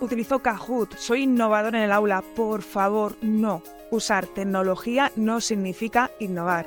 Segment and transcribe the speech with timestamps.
[0.00, 2.22] utilizo Kahoot, soy innovador en el aula.
[2.34, 3.62] Por favor, no.
[3.90, 6.66] Usar tecnología no significa innovar.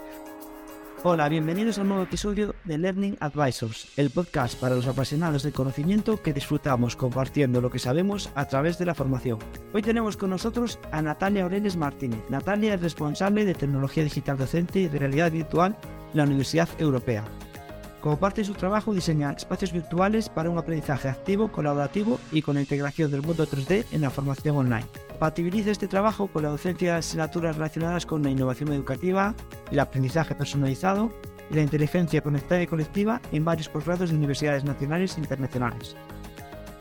[1.03, 5.53] Hola, bienvenidos a un nuevo episodio de Learning Advisors, el podcast para los apasionados del
[5.53, 9.37] conocimiento que disfrutamos compartiendo lo que sabemos a través de la formación.
[9.73, 12.19] Hoy tenemos con nosotros a Natalia Aureles Martínez.
[12.29, 15.77] Natalia es responsable de tecnología digital docente y realidad virtual
[16.11, 17.23] en la Universidad Europea.
[18.01, 22.55] Como parte de su trabajo, diseña espacios virtuales para un aprendizaje activo, colaborativo y con
[22.55, 24.85] la integración del mundo 3D en la formación online.
[25.09, 29.33] Compatibiliza este trabajo con la docencia de asignaturas relacionadas con la innovación educativa,
[29.71, 31.11] el aprendizaje personalizado
[31.49, 35.95] y la inteligencia conectada y colectiva en varios posgrados de universidades nacionales e internacionales.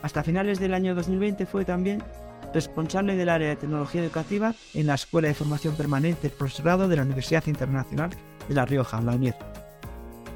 [0.03, 2.03] Hasta finales del año 2020 fue también
[2.53, 6.97] responsable del área de tecnología educativa en la Escuela de Formación Permanente del Profesorado de
[6.97, 8.11] la Universidad Internacional
[8.49, 9.66] de La Rioja, la UNIR.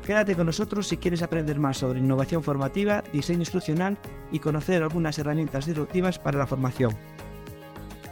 [0.04, 3.98] Quédate con nosotros si quieres aprender más sobre innovación formativa, diseño instruccional
[4.32, 6.96] y conocer algunas herramientas disruptivas para la formación.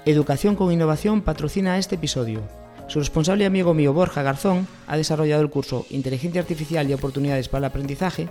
[0.05, 2.42] Educación con Innovación patrocina este episodio.
[2.89, 7.59] Su responsable amigo mío Borja Garzón ha desarrollado el curso Inteligencia Artificial y Oportunidades para
[7.59, 8.28] el Aprendizaje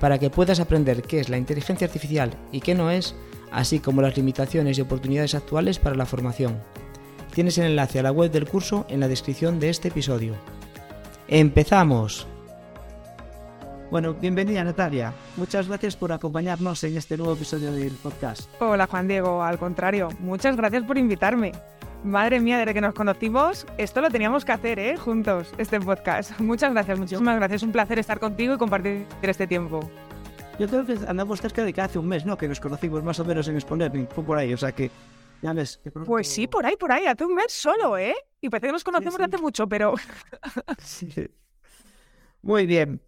[0.00, 3.14] para que puedas aprender qué es la inteligencia artificial y qué no es,
[3.50, 6.58] así como las limitaciones y oportunidades actuales para la formación.
[7.34, 10.34] Tienes el enlace a la web del curso en la descripción de este episodio.
[11.28, 12.26] ¡Empezamos!
[13.90, 15.14] Bueno, bienvenida Natalia.
[15.36, 18.50] Muchas gracias por acompañarnos en este nuevo episodio del podcast.
[18.60, 21.52] Hola Juan Diego, al contrario, muchas gracias por invitarme.
[22.04, 24.98] Madre mía, desde que nos conocimos, esto lo teníamos que hacer, ¿eh?
[24.98, 26.38] Juntos, este podcast.
[26.40, 27.62] Muchas gracias, muchísimas gracias.
[27.62, 29.80] Un placer estar contigo y compartir este tiempo.
[30.58, 32.36] Yo creo que andamos cerca de que hace un mes, ¿no?
[32.36, 34.90] Que nos conocimos más o menos en Exponer, fue por ahí, o sea que
[35.40, 35.80] ya ves.
[36.04, 38.14] Pues sí, por ahí, por ahí, hace un mes solo, ¿eh?
[38.40, 39.94] Y parece que nos conocemos desde hace mucho, pero...
[40.78, 41.10] sí.
[42.42, 43.00] Muy bien.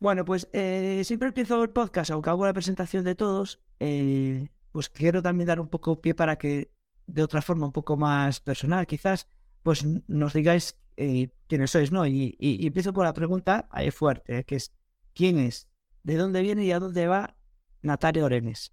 [0.00, 4.88] Bueno, pues eh, siempre empiezo el podcast, aunque hago la presentación de todos, eh, pues
[4.88, 6.70] quiero también dar un poco pie para que,
[7.06, 9.26] de otra forma, un poco más personal, quizás,
[9.64, 12.06] pues nos digáis eh, quiénes sois, ¿no?
[12.06, 14.72] Y, empiezo por la pregunta ahí fuerte, que es,
[15.14, 15.68] ¿quién es?
[16.04, 17.36] ¿De dónde viene y a dónde va
[17.82, 18.72] Natalia Orenes?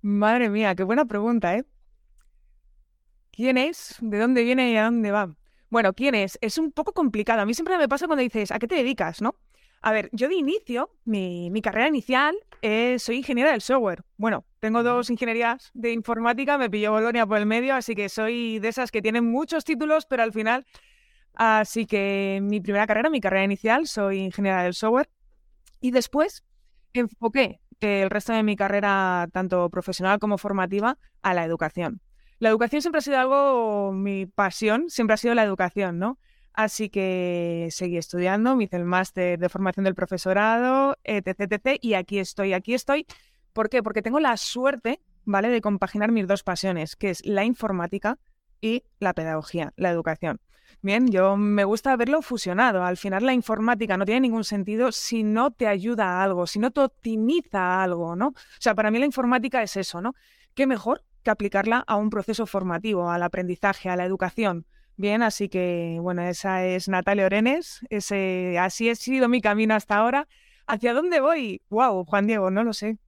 [0.00, 1.66] Madre mía, qué buena pregunta, ¿eh?
[3.32, 3.96] ¿Quién es?
[4.00, 5.36] ¿De dónde viene y a dónde va?
[5.68, 6.38] Bueno, ¿quién es?
[6.40, 7.40] Es un poco complicado.
[7.40, 9.20] A mí siempre me pasa cuando dices, ¿a qué te dedicas?
[9.20, 9.34] ¿No?
[9.82, 14.02] A ver, yo de inicio, mi, carrera inicial, es, soy ingeniera del software.
[14.16, 18.58] Bueno, tengo dos ingenierías de informática, me pilló Bolonia por el medio, así que soy
[18.58, 20.66] de esas que tienen muchos títulos, pero al final,
[21.34, 25.08] así que mi primera carrera, mi carrera inicial, soy ingeniera del software.
[25.80, 26.44] Y después
[26.92, 32.00] enfoqué el resto de mi carrera, tanto profesional como formativa, a la educación.
[32.38, 36.18] La educación siempre ha sido algo, mi pasión siempre ha sido la educación, ¿no?
[36.52, 41.94] Así que seguí estudiando, me hice el máster de formación del profesorado, etc, etc, y
[41.94, 43.06] aquí estoy, aquí estoy.
[43.52, 43.82] ¿Por qué?
[43.82, 48.18] Porque tengo la suerte, ¿vale?, de compaginar mis dos pasiones, que es la informática
[48.60, 50.40] y la pedagogía, la educación.
[50.82, 52.84] Bien, yo me gusta verlo fusionado.
[52.84, 56.58] Al final la informática no tiene ningún sentido si no te ayuda a algo, si
[56.58, 58.28] no te optimiza algo, ¿no?
[58.28, 60.14] O sea, para mí la informática es eso, ¿no?
[60.54, 64.64] ¿Qué mejor que aplicarla a un proceso formativo, al aprendizaje, a la educación.
[64.96, 69.96] Bien, así que bueno, esa es Natalia Orenes, ese, así ha sido mi camino hasta
[69.96, 70.28] ahora.
[70.68, 71.62] ¿Hacia dónde voy?
[71.68, 72.98] Wow, Juan Diego, no lo sé.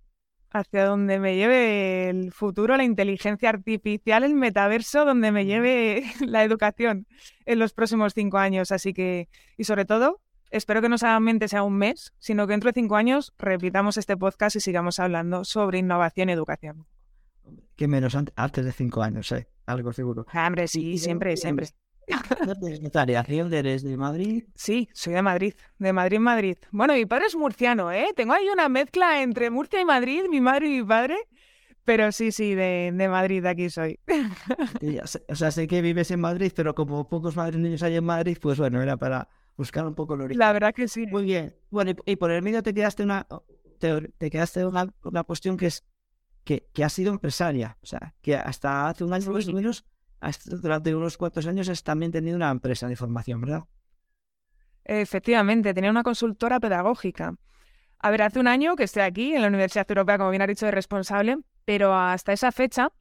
[0.51, 6.43] Hacia dónde me lleve el futuro, la inteligencia artificial, el metaverso, donde me lleve la
[6.43, 7.07] educación
[7.47, 8.73] en los próximos cinco años.
[8.73, 10.21] Así que, y sobre todo,
[10.51, 14.17] espero que no solamente sea un mes, sino que dentro de cinco años repitamos este
[14.17, 16.87] podcast y sigamos hablando sobre innovación y educación
[17.79, 19.47] que menos antes de cinco años, ¿eh?
[19.65, 20.27] Algo seguro.
[20.33, 21.69] Ah, hombre, sí, siempre, siempre.
[22.83, 24.45] Natalia, eres de Madrid?
[24.55, 26.57] Sí, soy de Madrid, de Madrid, Madrid.
[26.73, 28.09] Bueno, mi padre es murciano, ¿eh?
[28.17, 31.17] Tengo ahí una mezcla entre Murcia y Madrid, mi madre y mi padre.
[31.85, 34.01] Pero sí, sí, de, de Madrid, aquí soy.
[35.31, 38.59] o sea, sé que vives en Madrid, pero como pocos madrileños hay en Madrid, pues
[38.59, 40.39] bueno, era para buscar un poco el origen.
[40.39, 41.07] La verdad que sí.
[41.07, 41.55] Muy bien.
[41.71, 43.27] Bueno, y, por el medio te quedaste una,
[43.79, 45.85] te, quedaste una, una cuestión que es
[46.57, 47.77] que, ha sido empresaria.
[47.83, 49.85] O sea, que hasta hace un año más o menos,
[50.47, 53.65] durante unos cuantos años, has también tenido una empresa de formación, ¿verdad?
[54.85, 57.35] Efectivamente, tenía una consultora pedagógica.
[57.99, 60.47] A ver, hace un año que estoy aquí en la Universidad Europea, como bien ha
[60.47, 62.93] dicho, de responsable, pero hasta esa fecha,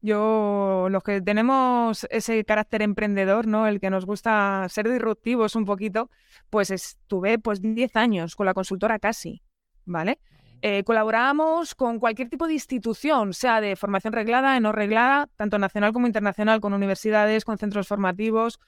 [0.00, 3.68] yo, los que tenemos ese carácter emprendedor, ¿no?
[3.68, 6.10] El que nos gusta ser disruptivos un poquito,
[6.50, 9.42] pues estuve pues 10 años con la consultora casi,
[9.84, 10.18] ¿vale?
[10.62, 15.92] Eh, colaboramos con cualquier tipo de institución, sea de formación reglada, no reglada, tanto nacional
[15.92, 18.58] como internacional, con universidades, con centros formativos,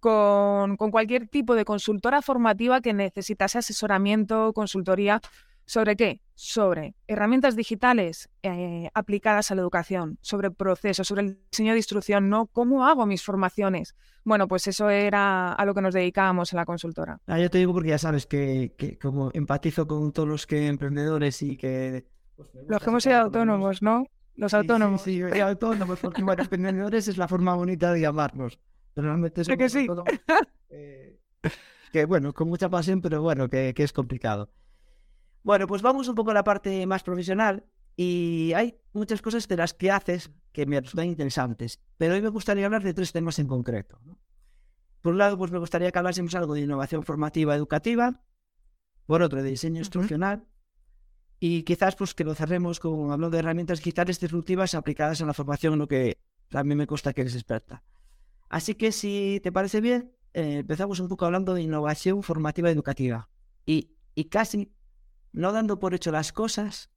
[0.00, 5.20] con, cualquier tipo de consultora formativa que necesitase asesoramiento, consultoría.
[5.64, 6.20] ¿Sobre qué?
[6.38, 12.28] Sobre herramientas digitales eh, aplicadas a la educación, sobre procesos, sobre el diseño de instrucción,
[12.28, 13.96] no cómo hago mis formaciones.
[14.22, 17.20] Bueno, pues eso era a lo que nos dedicábamos en la consultora.
[17.26, 21.42] Ah, yo te digo porque ya sabes que, como empatizo con todos los que emprendedores
[21.42, 22.06] y que...
[22.36, 24.06] Pues, los que hemos sido autónomos, ¿no?
[24.36, 25.02] Los autónomos.
[25.02, 28.60] Sí, sí, autónomos, porque bueno, emprendedores es la forma bonita de llamarnos.
[28.94, 29.88] Realmente sí que sí.
[30.70, 31.18] Eh,
[31.90, 34.50] que bueno, con mucha pasión, pero bueno, que es complicado.
[35.42, 37.64] Bueno, pues vamos un poco a la parte más profesional
[37.96, 42.28] y hay muchas cosas de las que haces que me resultan interesantes, pero hoy me
[42.28, 44.00] gustaría hablar de tres temas en concreto.
[45.00, 48.22] Por un lado, pues me gustaría que hablásemos algo de innovación formativa educativa,
[49.06, 50.46] por otro, de diseño instruccional,
[51.40, 55.34] y quizás pues que lo cerremos con hablando de herramientas digitales disruptivas aplicadas en la
[55.34, 56.18] formación, lo que
[56.52, 57.84] a mí me consta que eres experta.
[58.48, 63.28] Así que si te parece bien, eh, empezamos un poco hablando de innovación formativa educativa.
[63.66, 64.72] Y, y casi
[65.32, 66.90] no dando por hecho las cosas,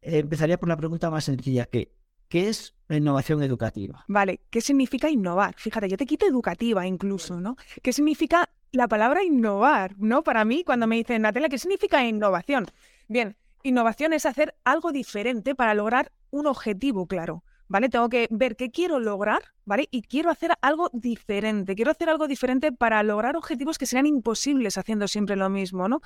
[0.00, 1.94] eh, empezaría por la pregunta más sencilla, que
[2.28, 4.04] ¿qué es la innovación educativa?
[4.08, 5.54] Vale, ¿qué significa innovar?
[5.58, 7.56] Fíjate, yo te quito educativa incluso, ¿no?
[7.82, 10.22] ¿Qué significa la palabra innovar, ¿no?
[10.22, 12.66] Para mí, cuando me dicen, Natalia, ¿qué significa innovación?
[13.06, 17.44] Bien, innovación es hacer algo diferente para lograr un objetivo claro.
[17.68, 17.88] ¿Vale?
[17.88, 19.88] Tengo que ver qué quiero lograr, ¿vale?
[19.90, 21.74] Y quiero hacer algo diferente.
[21.74, 26.02] Quiero hacer algo diferente para lograr objetivos que serían imposibles haciendo siempre lo mismo, ¿no?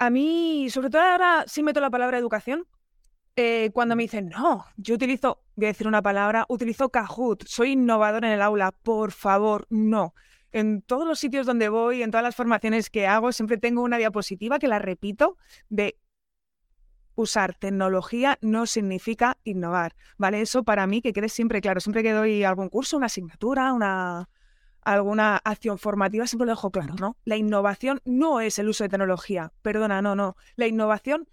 [0.00, 2.66] A mí, sobre todo ahora sí meto la palabra educación,
[3.36, 7.72] eh, cuando me dicen, no, yo utilizo, voy a decir una palabra, utilizo Kahoot, soy
[7.72, 10.14] innovador en el aula, por favor, no.
[10.52, 13.98] En todos los sitios donde voy, en todas las formaciones que hago, siempre tengo una
[13.98, 15.36] diapositiva que la repito
[15.68, 15.98] de
[17.14, 20.40] usar tecnología no significa innovar, ¿vale?
[20.40, 24.30] Eso para mí que quede siempre claro, siempre que doy algún curso, una asignatura, una,
[24.82, 27.16] alguna acción formativa, siempre lo dejo claro, ¿no?
[27.24, 30.36] La innovación no es el uso de tecnología, perdona, no, no.
[30.56, 31.28] La innovación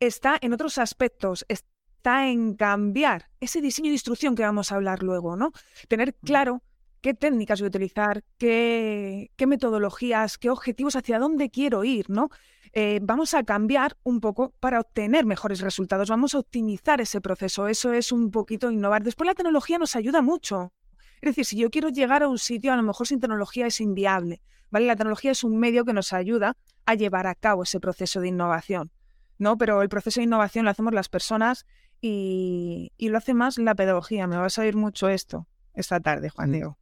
[0.00, 5.02] está en otros aspectos, está en cambiar ese diseño de instrucción que vamos a hablar
[5.02, 5.52] luego, ¿no?
[5.88, 6.62] Tener claro
[7.00, 12.30] qué técnicas voy a utilizar, qué, qué metodologías, qué objetivos, hacia dónde quiero ir, ¿no?
[12.72, 17.68] Eh, vamos a cambiar un poco para obtener mejores resultados, vamos a optimizar ese proceso,
[17.68, 19.02] eso es un poquito innovar.
[19.02, 20.72] Después la tecnología nos ayuda mucho,
[21.20, 23.80] es decir, si yo quiero llegar a un sitio, a lo mejor sin tecnología es
[23.80, 24.42] inviable.
[24.70, 24.86] ¿vale?
[24.86, 28.28] La tecnología es un medio que nos ayuda a llevar a cabo ese proceso de
[28.28, 28.90] innovación.
[29.38, 29.58] ¿no?
[29.58, 31.66] Pero el proceso de innovación lo hacemos las personas
[32.00, 34.26] y, lo hace más la pedagogía.
[34.26, 36.78] Me vas a oír mucho esto esta tarde, Juan Diego.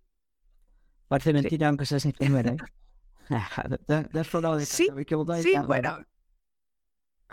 [1.09, 2.57] Parece mentira, aunque seas enfermera, ¿eh?
[4.67, 4.89] sí,
[5.43, 5.99] sí, bueno,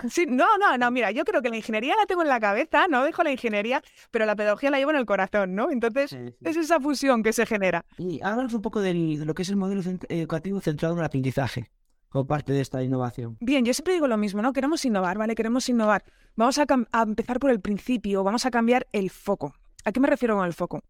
[0.09, 2.87] Sí, no, no, no, mira, yo creo que la ingeniería la tengo en la cabeza,
[2.87, 5.69] no dejo la ingeniería, pero la pedagogía la llevo en el corazón, ¿no?
[5.69, 7.85] Entonces, es esa fusión que se genera.
[7.97, 11.69] Y háblanos un poco de lo que es el modelo educativo centrado en el aprendizaje,
[12.09, 13.37] como parte de esta innovación.
[13.41, 14.53] Bien, yo siempre digo lo mismo, ¿no?
[14.53, 15.35] Queremos innovar, ¿vale?
[15.35, 16.03] Queremos innovar.
[16.35, 19.53] Vamos a, a empezar por el principio, vamos a cambiar el foco.
[19.85, 20.81] ¿A qué me refiero con el foco?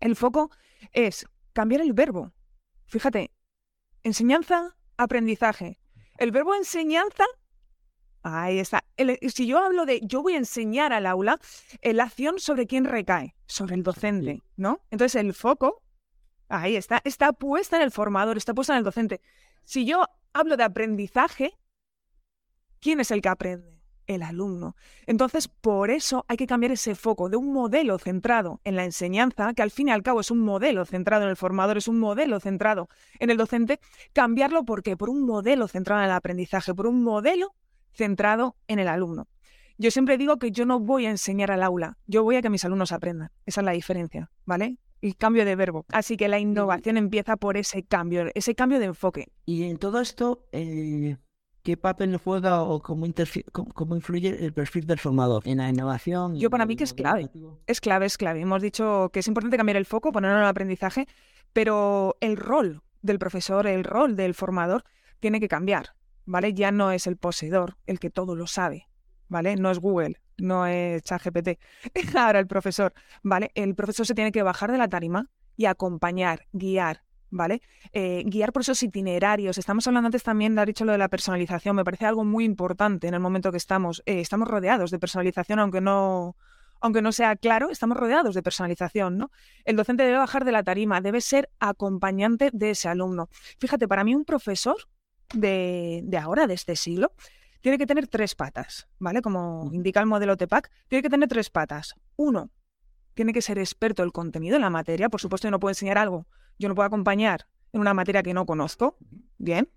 [0.00, 0.50] El foco
[0.92, 2.32] es cambiar el verbo.
[2.86, 3.30] Fíjate,
[4.02, 5.78] enseñanza, aprendizaje.
[6.18, 7.24] El verbo enseñanza
[8.22, 8.84] Ahí está.
[9.28, 11.40] si yo hablo de yo voy a enseñar al aula,
[11.80, 14.80] eh, la acción sobre quién recae, sobre el docente, ¿no?
[14.90, 15.82] Entonces el foco,
[16.48, 19.20] ahí está, está puesta en el formador, está puesta en el docente.
[19.64, 21.58] Si yo hablo de aprendizaje,
[22.80, 23.72] ¿quién es el que aprende?
[24.06, 24.74] El alumno.
[25.06, 29.54] Entonces, por eso hay que cambiar ese foco de un modelo centrado en la enseñanza,
[29.54, 32.00] que al fin y al cabo es un modelo centrado en el formador, es un
[32.00, 32.88] modelo centrado
[33.20, 33.78] en el docente,
[34.12, 34.96] cambiarlo ¿por qué?
[34.96, 37.54] Por un modelo centrado en el aprendizaje, por un modelo
[37.92, 39.28] centrado en el alumno.
[39.78, 42.50] Yo siempre digo que yo no voy a enseñar al aula, yo voy a que
[42.50, 43.30] mis alumnos aprendan.
[43.46, 44.78] Esa es la diferencia, ¿vale?
[45.00, 45.84] El cambio de verbo.
[45.88, 49.32] Así que la innovación empieza por ese cambio, ese cambio de enfoque.
[49.46, 51.16] Y en todo esto, eh,
[51.62, 53.06] ¿qué papel juega o cómo,
[53.74, 56.36] cómo, influye el perfil del formador en la innovación?
[56.36, 57.30] Yo para mí que es clave.
[57.66, 58.40] Es clave, es clave.
[58.40, 61.08] Hemos dicho que es importante cambiar el foco, ponerlo en el aprendizaje,
[61.52, 64.84] pero el rol del profesor, el rol del formador
[65.18, 65.94] tiene que cambiar.
[66.24, 66.54] ¿Vale?
[66.54, 68.88] Ya no es el poseedor el que todo lo sabe,
[69.28, 69.56] ¿vale?
[69.56, 71.58] No es Google, no es ChatGPT.
[72.16, 73.50] Ahora el profesor, ¿vale?
[73.54, 77.62] El profesor se tiene que bajar de la tarima y acompañar, guiar, ¿vale?
[77.92, 79.58] Eh, guiar por esos itinerarios.
[79.58, 83.08] Estamos hablando antes también, de dicho lo de la personalización, me parece algo muy importante
[83.08, 84.02] en el momento que estamos.
[84.06, 86.36] Eh, estamos rodeados de personalización, aunque no,
[86.80, 89.30] aunque no sea claro, estamos rodeados de personalización, ¿no?
[89.64, 93.28] El docente debe bajar de la tarima, debe ser acompañante de ese alumno.
[93.58, 94.76] Fíjate, para mí un profesor
[95.32, 97.12] de, ahora, de este siglo,
[97.60, 99.22] tiene que tener tres patas, ¿vale?
[99.22, 101.94] Como indica el modelo TEPAC, tiene que tener tres patas.
[102.16, 102.50] Uno,
[103.14, 105.08] tiene que ser experto el contenido en la materia.
[105.08, 106.26] Por supuesto, yo no puedo enseñar algo.
[106.58, 108.96] Yo no puedo acompañar en una materia que no conozco.
[109.38, 109.68] Bien.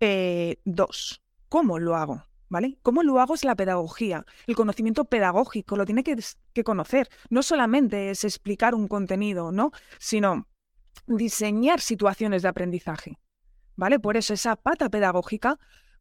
[0.00, 2.24] Eh, dos, ¿cómo lo hago?
[2.54, 2.78] ¿vale?
[2.82, 4.24] ¿Cómo lo hago es la pedagogía?
[4.46, 6.16] El conocimiento pedagógico lo tiene que,
[6.52, 7.08] que conocer.
[7.28, 9.72] No solamente es explicar un contenido, ¿no?
[9.98, 10.46] Sino
[11.06, 13.18] diseñar situaciones de aprendizaje,
[13.76, 13.98] ¿vale?
[13.98, 15.58] Por eso esa pata pedagógica,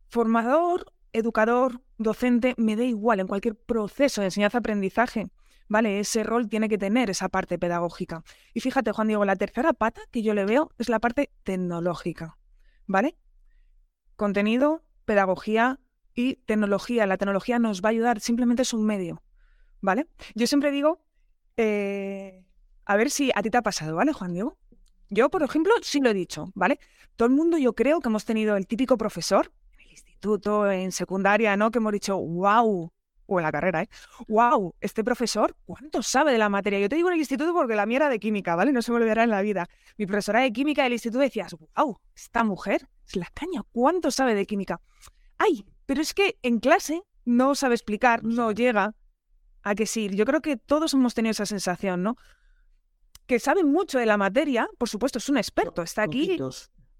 [0.07, 5.29] formador, educador, docente, me da igual en cualquier proceso de enseñanza-aprendizaje.
[5.67, 5.99] ¿vale?
[5.99, 8.23] Ese rol tiene que tener esa parte pedagógica.
[8.53, 12.37] Y fíjate, Juan Diego, la tercera pata que yo le veo es la parte tecnológica,
[12.85, 13.17] ¿vale?
[14.15, 15.79] Contenido, pedagogía
[16.13, 17.07] y tecnología.
[17.07, 19.23] La tecnología nos va a ayudar, simplemente es un medio,
[19.81, 20.07] ¿vale?
[20.35, 21.03] Yo siempre digo,
[21.57, 22.45] eh,
[22.85, 24.57] a ver si a ti te ha pasado, ¿vale, Juan Diego?
[25.13, 26.79] Yo, por ejemplo, sí lo he dicho, ¿vale?
[27.15, 30.91] Todo el mundo yo creo que hemos tenido el típico profesor en el instituto, en
[30.91, 31.69] secundaria, ¿no?
[31.69, 32.91] Que hemos dicho, wow,
[33.27, 33.89] o en la carrera, ¿eh?
[34.27, 34.73] ¡Wow!
[34.81, 36.79] Este profesor, ¿cuánto sabe de la materia?
[36.79, 38.71] Yo te digo en el instituto porque la mía era de química, ¿vale?
[38.71, 39.69] No se me olvidará en la vida.
[39.97, 41.99] Mi profesora de química del instituto decías, ¡wow!
[42.15, 44.81] Esta mujer es la caña, ¿cuánto sabe de química?
[45.37, 45.63] ¡Ay!
[45.85, 48.95] Pero es que en clase no sabe explicar, no llega
[49.61, 50.09] a que sí.
[50.09, 52.17] Yo creo que todos hemos tenido esa sensación, ¿no?
[53.33, 56.37] Que sabe mucho de la materia, por supuesto, es un experto, está aquí.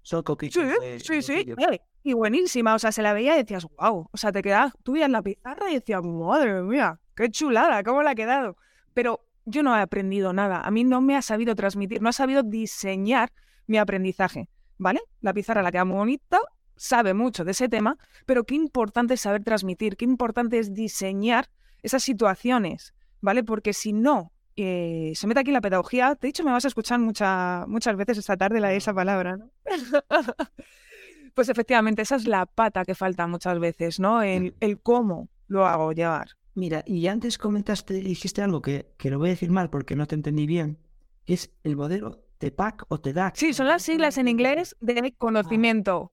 [0.02, 0.64] Son coquitos.
[0.98, 1.54] Sí, sí, sí.
[2.02, 4.08] Y buenísima, o sea, se la veía y decías, wow.
[4.10, 8.02] O sea, te quedabas, tú veías la pizarra y decías, madre mía, qué chulada, cómo
[8.02, 8.56] la ha quedado.
[8.94, 10.60] Pero yo no he aprendido nada.
[10.62, 13.32] A mí no me ha sabido transmitir, no ha sabido diseñar
[13.68, 15.02] mi aprendizaje, ¿vale?
[15.20, 16.40] La pizarra la queda muy bonita,
[16.74, 21.48] sabe mucho de ese tema, pero qué importante es saber transmitir, qué importante es diseñar
[21.84, 23.44] esas situaciones, ¿vale?
[23.44, 26.16] Porque si no eh, se mete aquí la pedagogía.
[26.20, 29.50] De hecho, me vas a escuchar mucha, muchas veces esta tarde la, esa palabra, ¿no?
[31.34, 34.22] pues efectivamente, esa es la pata que falta muchas veces, ¿no?
[34.22, 36.28] El, el cómo lo hago llevar.
[36.54, 40.06] Mira, y antes comentaste, dijiste algo que, que lo voy a decir mal porque no
[40.06, 40.78] te entendí bien,
[41.26, 43.34] es el modelo TEPAC o TEDAC.
[43.36, 46.12] Sí, son las siglas en inglés de conocimiento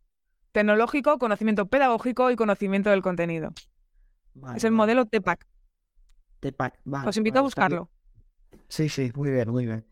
[0.52, 3.54] tecnológico, conocimiento pedagógico y conocimiento del contenido.
[4.56, 5.46] es el modelo TEPAC.
[6.40, 7.08] TEPAC, vale.
[7.08, 7.90] Os invito a buscarlo.
[8.72, 9.86] Sí, sí, muy bien, muy bien.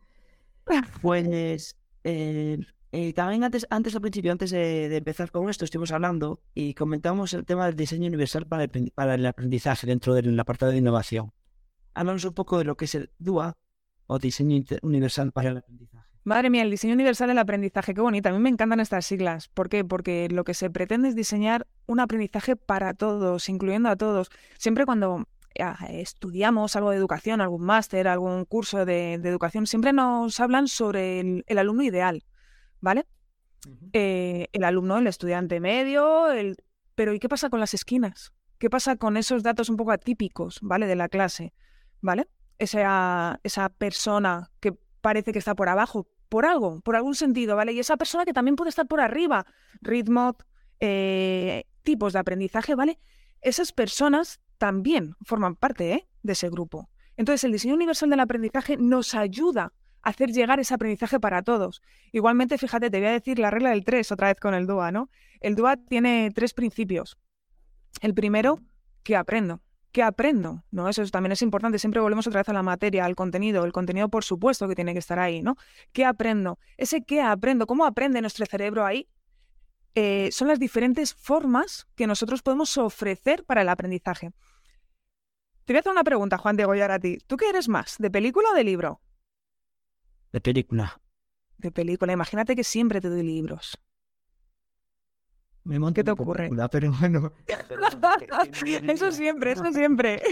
[1.02, 2.58] Pues eh,
[2.92, 7.34] eh, también antes, antes al principio, antes de, empezar con esto, estuvimos hablando y comentamos
[7.34, 11.30] el tema del diseño universal para el, para el aprendizaje dentro del apartado de innovación.
[11.92, 13.52] Hablamos un poco de lo que es el DUA
[14.06, 16.06] o diseño universal para el aprendizaje.
[16.24, 18.30] Madre mía, el diseño universal del aprendizaje, qué bonita.
[18.30, 19.48] A mí me encantan estas siglas.
[19.48, 19.84] ¿Por qué?
[19.84, 24.30] Porque lo que se pretende es diseñar un aprendizaje para todos, incluyendo a todos.
[24.56, 30.68] Siempre cuando estudiamos algo de educación, algún máster, algún curso de, educación, siempre nos hablan
[30.68, 32.24] sobre el, alumno ideal,
[32.80, 33.06] ¿vale?
[33.92, 36.56] Eh, el alumno, el estudiante medio, el...
[36.94, 38.32] pero ¿y qué pasa con las esquinas?
[38.58, 40.86] ¿Qué pasa con esos datos un poco atípicos, ¿vale?
[40.86, 41.52] De la clase,
[42.00, 42.28] ¿vale?
[42.58, 47.72] Esa, esa persona que parece que está por abajo, por algo, por algún sentido, ¿vale?
[47.72, 49.46] Y esa persona que también puede estar por arriba,
[49.80, 50.36] ritmo,
[50.78, 52.98] eh, tipos de aprendizaje, ¿vale?
[53.40, 56.08] Esas personas también forman parte ¿eh?
[56.22, 56.90] de ese grupo.
[57.16, 61.80] Entonces, el diseño universal del aprendizaje nos ayuda a hacer llegar ese aprendizaje para todos.
[62.12, 64.92] Igualmente, fíjate, te voy a decir la regla del 3 otra vez con el DUA,
[64.92, 65.08] ¿no?
[65.40, 67.16] El DUA tiene tres principios.
[68.02, 68.60] El primero,
[69.02, 69.62] ¿qué aprendo?
[69.92, 70.62] ¿Qué aprendo?
[70.70, 70.90] ¿No?
[70.90, 71.78] Eso también es importante.
[71.78, 73.64] Siempre volvemos otra vez a la materia, al contenido.
[73.64, 75.56] El contenido, por supuesto, que tiene que estar ahí, ¿no?
[75.92, 76.58] ¿Qué aprendo?
[76.76, 79.08] Ese qué aprendo, ¿cómo aprende nuestro cerebro ahí?
[79.94, 84.30] Eh, son las diferentes formas que nosotros podemos ofrecer para el aprendizaje.
[85.64, 87.18] Te voy a hacer una pregunta, Juan Diego, y ahora a ti.
[87.26, 89.00] ¿Tú qué eres más, de película o de libro?
[90.32, 91.00] De película.
[91.58, 92.12] De película.
[92.12, 93.78] Imagínate que siempre te doy libros.
[95.94, 96.50] ¿Qué te ocurre?
[96.70, 97.32] pero bueno.
[98.88, 100.22] eso siempre, eso siempre.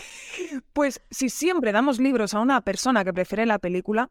[0.72, 4.10] pues si siempre damos libros a una persona que prefiere la película,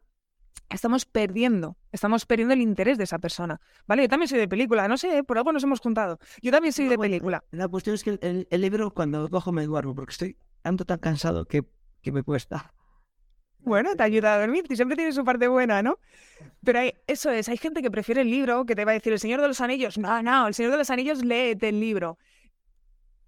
[0.70, 3.60] estamos perdiendo, estamos perdiendo el interés de esa persona.
[3.86, 6.18] Vale, yo también soy de película, no sé, por algo nos hemos juntado.
[6.40, 7.44] Yo también soy de película.
[7.50, 8.18] La cuestión es que
[8.50, 11.64] el, libro cuando cojo me duermo, porque estoy tanto tan cansado que,
[12.02, 12.72] que me cuesta.
[13.62, 15.98] Bueno, te ayuda a dormir, y siempre tiene su parte buena, ¿no?
[16.64, 19.12] Pero hay, eso es, hay gente que prefiere el libro, que te va a decir,
[19.12, 22.16] el Señor de los Anillos, no, no, el Señor de los Anillos, léete el libro.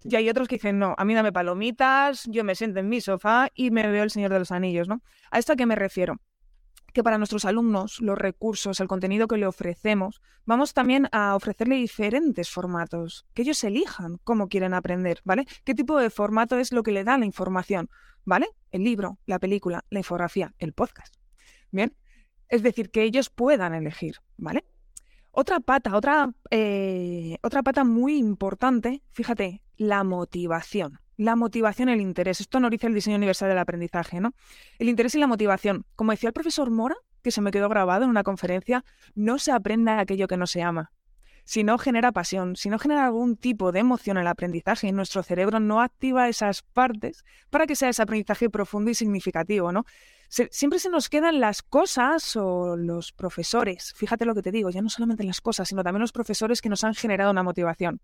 [0.03, 2.99] Y hay otros que dicen, no, a mí dame palomitas, yo me siento en mi
[2.99, 5.01] sofá y me veo el Señor de los Anillos, ¿no?
[5.29, 6.17] ¿A esto a qué me refiero?
[6.93, 11.75] Que para nuestros alumnos los recursos, el contenido que le ofrecemos, vamos también a ofrecerle
[11.75, 15.45] diferentes formatos, que ellos elijan cómo quieren aprender, ¿vale?
[15.63, 17.89] ¿Qué tipo de formato es lo que le da la información?
[18.25, 18.47] ¿Vale?
[18.71, 21.15] El libro, la película, la infografía, el podcast.
[21.71, 21.95] Bien,
[22.47, 24.63] es decir, que ellos puedan elegir, ¿vale?
[25.31, 32.01] Otra pata, otra, eh, otra pata muy importante, fíjate, la motivación la motivación y el
[32.01, 32.41] interés.
[32.41, 34.33] Esto no dice el diseño universal del aprendizaje, ¿no?
[34.77, 35.85] El interés y la motivación.
[35.95, 38.83] Como decía el profesor Mora, que se me quedó grabado en una conferencia,
[39.15, 40.91] no se aprende aquello que no se ama.
[41.45, 45.23] si no genera pasión, si no genera algún tipo de emoción en el aprendizaje, nuestro
[45.23, 49.83] cerebro no activa esas partes para que sea ese aprendizaje profundo y significativo, ¿no?
[50.29, 54.81] siempre se nos quedan las cosas o los profesores, fíjate lo que te digo, ya
[54.81, 57.99] no solamente las cosas, sino también los profesores que nos han generado una motivación.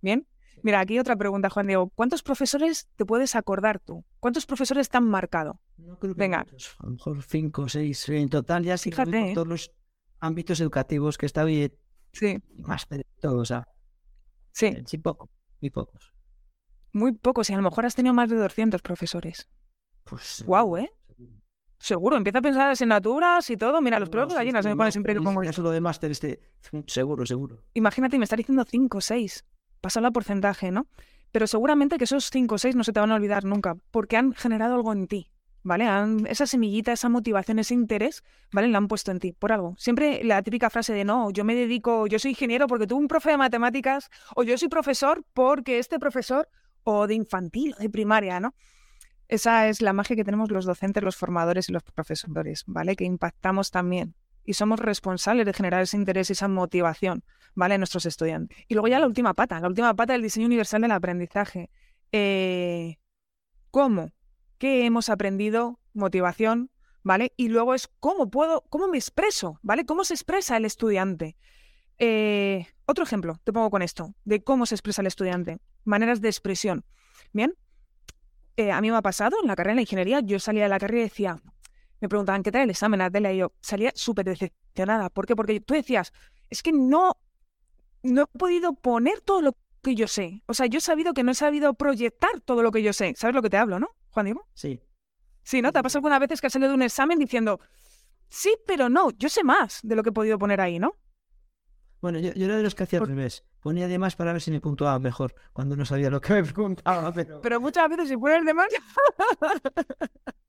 [0.00, 0.26] ¿Bien?
[0.62, 1.90] Mira, aquí otra pregunta, Juan Diego.
[1.94, 4.04] ¿Cuántos profesores te puedes acordar tú?
[4.18, 5.60] ¿Cuántos profesores te han marcado?
[6.16, 6.40] Venga.
[6.78, 9.34] A lo mejor cinco o seis en total, ya sí, Fíjate, ¿eh?
[9.34, 9.72] todos los
[10.18, 11.72] ámbitos educativos que está bien.
[12.12, 12.38] Sí.
[12.56, 13.66] Más de todo, o sea.
[14.52, 14.76] Sí.
[14.86, 16.12] Sí, poco, muy pocos.
[16.92, 19.48] Muy pocos, y a lo mejor has tenido más de 200 profesores.
[20.04, 20.42] Pues.
[20.44, 20.90] Guau, ¿eh?
[21.78, 23.80] Seguro, empieza a pensar en asignaturas y todo.
[23.80, 25.42] Mira, los pruebas de gallinas me ponen siempre como.
[25.42, 26.40] Eso lo de máster, este.
[26.86, 27.62] Seguro, seguro.
[27.72, 29.44] Imagínate, me está diciendo 5 o 6.
[29.80, 30.86] Pasa la porcentaje, ¿no?
[31.32, 34.16] Pero seguramente que esos 5 o 6 no se te van a olvidar nunca, porque
[34.16, 35.30] han generado algo en ti.
[35.62, 35.86] ¿vale?
[36.28, 38.22] esa semillita, esa motivación, ese interés,
[38.52, 38.68] ¿vale?
[38.68, 39.74] La han puesto en ti por algo.
[39.78, 43.08] Siempre la típica frase de no, yo me dedico, yo soy ingeniero porque tuve un
[43.08, 46.48] profe de matemáticas, o yo soy profesor porque este profesor,
[46.82, 48.54] o de infantil, o de primaria, ¿no?
[49.28, 52.96] Esa es la magia que tenemos los docentes, los formadores y los profesores, ¿vale?
[52.96, 57.74] Que impactamos también y somos responsables de generar ese interés y esa motivación, ¿vale?
[57.74, 58.58] En nuestros estudiantes.
[58.68, 61.70] Y luego ya la última pata, la última pata del diseño universal del aprendizaje.
[62.12, 62.98] Eh,
[63.70, 64.10] ¿Cómo?
[64.60, 66.70] qué hemos aprendido, motivación,
[67.02, 67.32] ¿vale?
[67.36, 69.86] Y luego es cómo puedo, cómo me expreso, ¿vale?
[69.86, 71.36] ¿Cómo se expresa el estudiante?
[71.98, 75.58] Eh, otro ejemplo, te pongo con esto, de cómo se expresa el estudiante.
[75.84, 76.84] Maneras de expresión.
[77.32, 77.54] Bien,
[78.56, 80.78] eh, a mí me ha pasado en la carrera de ingeniería, yo salía de la
[80.78, 81.42] carrera y decía,
[82.00, 85.10] me preguntaban qué tal el examen, Adela, y yo salía súper decepcionada.
[85.10, 85.36] ¿Por qué?
[85.36, 86.12] Porque tú decías,
[86.48, 87.16] es que no,
[88.02, 90.42] no he podido poner todo lo que yo sé.
[90.46, 93.14] O sea, yo he sabido que no he sabido proyectar todo lo que yo sé.
[93.16, 93.90] ¿Sabes lo que te hablo, no?
[94.10, 94.46] Juan Diego.
[94.54, 94.80] Sí.
[95.42, 95.72] Sí, ¿no?
[95.72, 97.60] ¿Te ha pasado alguna vez que has salido de un examen diciendo,
[98.28, 100.96] sí, pero no, yo sé más de lo que he podido poner ahí, ¿no?
[102.00, 103.44] Bueno, yo, era de los que hacía al revés.
[103.60, 106.44] Ponía de más para ver si me puntuaba mejor cuando no sabía lo que me
[106.44, 107.12] preguntaba.
[107.12, 108.68] Pero, pero muchas veces si pones de más.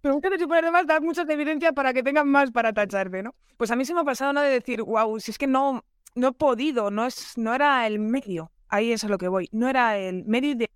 [0.00, 3.34] pero si pones de más das muchas evidencias para que tengan más para tacharte, ¿no?
[3.56, 5.84] Pues a mí se me ha pasado de decir, wow, si es que no,
[6.14, 8.52] no he podido, no, es, no era el medio.
[8.68, 9.48] Ahí es a lo que voy.
[9.52, 10.70] No era el medio de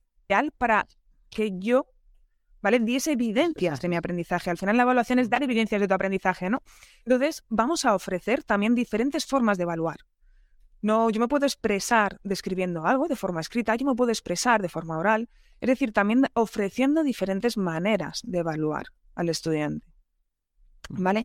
[0.56, 0.86] para
[1.28, 1.86] que yo
[2.62, 2.78] ¿vale?
[2.78, 4.48] Diese evidencias de mi aprendizaje.
[4.48, 6.62] Al final la evaluación es dar evidencias de tu aprendizaje, ¿no?
[7.04, 9.98] Entonces, vamos a ofrecer también diferentes formas de evaluar.
[10.82, 14.68] No, yo me puedo expresar describiendo algo de forma escrita, yo me puedo expresar de
[14.68, 15.28] forma oral,
[15.60, 19.86] es decir, también ofreciendo diferentes maneras de evaluar al estudiante.
[20.90, 21.24] ¿Vale?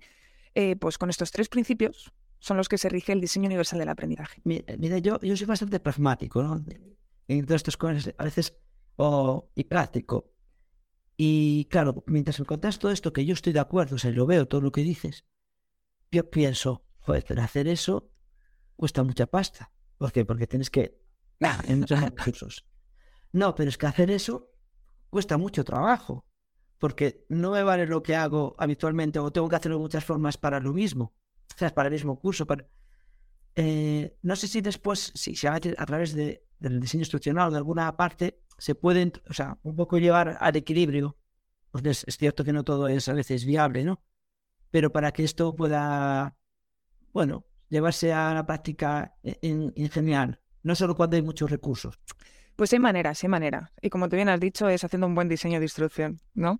[0.53, 3.89] Eh, pues con estos tres principios son los que se rige el diseño universal del
[3.89, 4.41] aprendizaje.
[4.43, 6.63] Mira, yo, yo soy bastante pragmático, ¿no?
[7.27, 8.55] En todas estas cosas, a veces
[9.55, 10.31] y práctico.
[11.15, 14.27] Y claro, mientras me contas todo esto, que yo estoy de acuerdo, o sea, lo
[14.27, 15.25] veo todo lo que dices,
[16.11, 18.11] yo pienso, joder, hacer eso
[18.77, 19.71] cuesta mucha pasta.
[19.97, 20.23] ¿Por qué?
[20.23, 21.01] Porque tienes que...
[21.67, 22.65] en muchos recursos.
[23.33, 24.51] No, pero es que hacer eso
[25.09, 26.25] cuesta mucho trabajo,
[26.77, 30.37] porque no me vale lo que hago habitualmente o tengo que hacerlo de muchas formas
[30.37, 31.13] para lo mismo,
[31.53, 32.45] o sea, para el mismo curso.
[32.45, 32.67] Para...
[33.55, 37.57] Eh, no sé si después, si se a través de, del diseño instruccional o de
[37.57, 41.17] alguna parte, se pueden, o sea, un poco llevar al equilibrio,
[41.71, 44.01] porque es, cierto que no todo es a veces viable, ¿no?
[44.69, 46.37] Pero para que esto pueda,
[47.13, 51.99] bueno, llevarse a la práctica e, en, en general, no solo cuando hay muchos recursos.
[52.55, 53.71] Pues hay maneras, hay maneras.
[53.81, 56.59] Y como tú bien has dicho, es haciendo un buen diseño de instrucción, ¿no?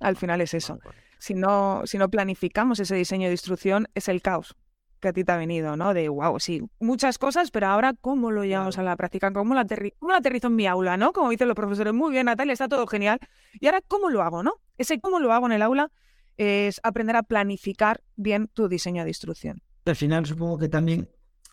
[0.00, 0.78] Al final es eso.
[1.18, 4.56] Si no, si no planificamos ese diseño de instrucción, es el caos
[5.00, 5.94] que a ti te ha venido, ¿no?
[5.94, 9.32] De, wow, sí, muchas cosas, pero ahora, ¿cómo lo llevamos a la práctica?
[9.32, 11.12] ¿Cómo lo, aterrizo en mi aula, ¿no?
[11.12, 13.18] Como dicen los profesores, muy bien, Natalia, está todo genial.
[13.60, 14.54] Y ahora, ¿cómo lo hago, no?
[14.78, 15.90] Ese cómo lo hago en el aula
[16.36, 19.62] es aprender a planificar bien tu diseño de instrucción.
[19.86, 21.10] Al final, supongo que también,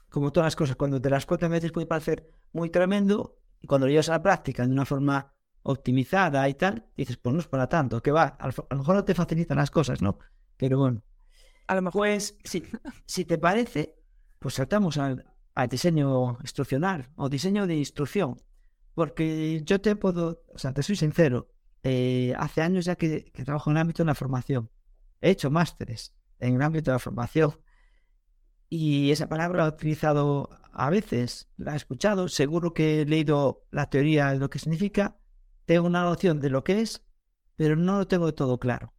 [0.10, 3.68] como todas las cosas, cuando te las cuentas a veces puede parecer muy tremendo, y
[3.68, 7.40] cuando lo llevas a la práctica de una forma optimizada y tal, dices, pues no
[7.40, 10.20] es para tanto, que va, a lo mejor no te facilitan las cosas, ¿no?
[10.58, 11.02] Pero bueno.
[11.68, 12.02] A lo mejor.
[12.02, 12.64] Pues, si,
[13.06, 13.96] si te parece,
[14.40, 15.26] pues saltamos al,
[15.70, 18.42] diseño instruccional o diseño de instrucción.
[18.94, 21.50] Porque yo te puedo, o sea, te soy sincero,
[21.82, 24.70] eh, hace años ya que, trabajo en el ámbito de la formación.
[25.22, 27.58] He hecho másteres en el ámbito de la formación.
[28.76, 33.68] Y esa palabra la he utilizado a veces, la he escuchado, seguro que he leído
[33.70, 35.16] la teoría de lo que significa,
[35.66, 37.06] tengo una noción de lo que es,
[37.56, 38.92] pero no lo tengo todo claro.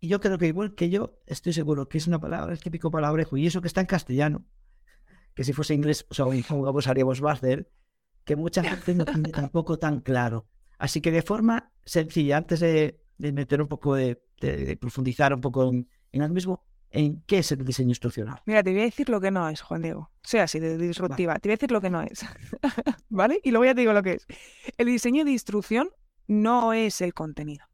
[0.00, 2.90] Y yo creo que igual que yo, estoy seguro que es una palabra, es típico
[2.90, 4.46] palabrejo, y eso que está en castellano,
[5.34, 6.26] que si fuese inglés, o sea,
[6.72, 7.68] pues haríamos más de él,
[8.24, 10.48] que mucha gente no tiene tampoco tan claro.
[10.76, 14.20] Así que de forma sencilla, antes de, meter un poco de,
[14.80, 18.42] profundizar un poco en, el mismo, en qué es el diseño instruccional.
[18.46, 20.10] Mira, te voy a decir lo que no es, Juan Diego.
[20.22, 21.38] Sea así de disruptiva.
[21.38, 22.24] Te voy a decir lo que no es.
[23.08, 23.40] ¿Vale?
[23.44, 24.26] Y luego ya te digo lo que es.
[24.76, 25.90] El diseño de instrucción
[26.26, 27.64] no es el contenido.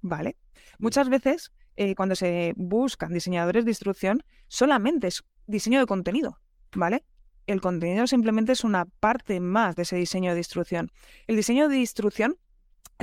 [0.00, 0.36] ¿Vale?
[0.78, 6.38] Muchas veces, eh, cuando se buscan diseñadores de instrucción, solamente es diseño de contenido.
[6.74, 7.04] ¿Vale?
[7.46, 10.92] El contenido simplemente es una parte más de ese diseño de instrucción.
[11.26, 12.36] El diseño de instrucción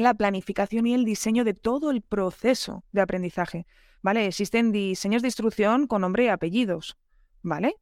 [0.02, 3.66] la planificación y el diseño de todo el proceso de aprendizaje.
[4.02, 4.26] ¿vale?
[4.26, 6.98] Existen diseños de instrucción con nombre y apellidos,
[7.42, 7.76] ¿vale?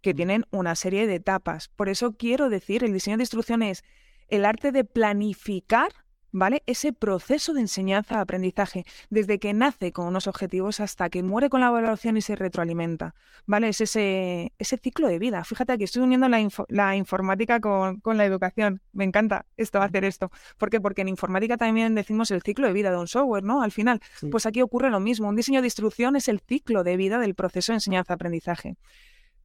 [0.00, 1.68] Que tienen una serie de etapas.
[1.68, 3.82] Por eso quiero decir, el diseño de instrucción es
[4.28, 5.92] el arte de planificar
[6.32, 6.62] ¿vale?
[6.66, 11.68] Ese proceso de enseñanza-aprendizaje, desde que nace con unos objetivos hasta que muere con la
[11.68, 13.14] evaluación y se retroalimenta,
[13.46, 13.68] ¿vale?
[13.68, 15.44] Es ese, ese ciclo de vida.
[15.44, 18.80] Fíjate que estoy uniendo la, informática con, la educación.
[18.92, 20.30] Me encanta esto, hacer esto.
[20.58, 20.80] ¿Por qué?
[20.80, 23.62] Porque en informática también decimos el ciclo de vida de un software, ¿no?
[23.62, 25.28] Al final, pues aquí ocurre lo mismo.
[25.28, 28.76] Un diseño de instrucción es el ciclo de vida del proceso de enseñanza-aprendizaje.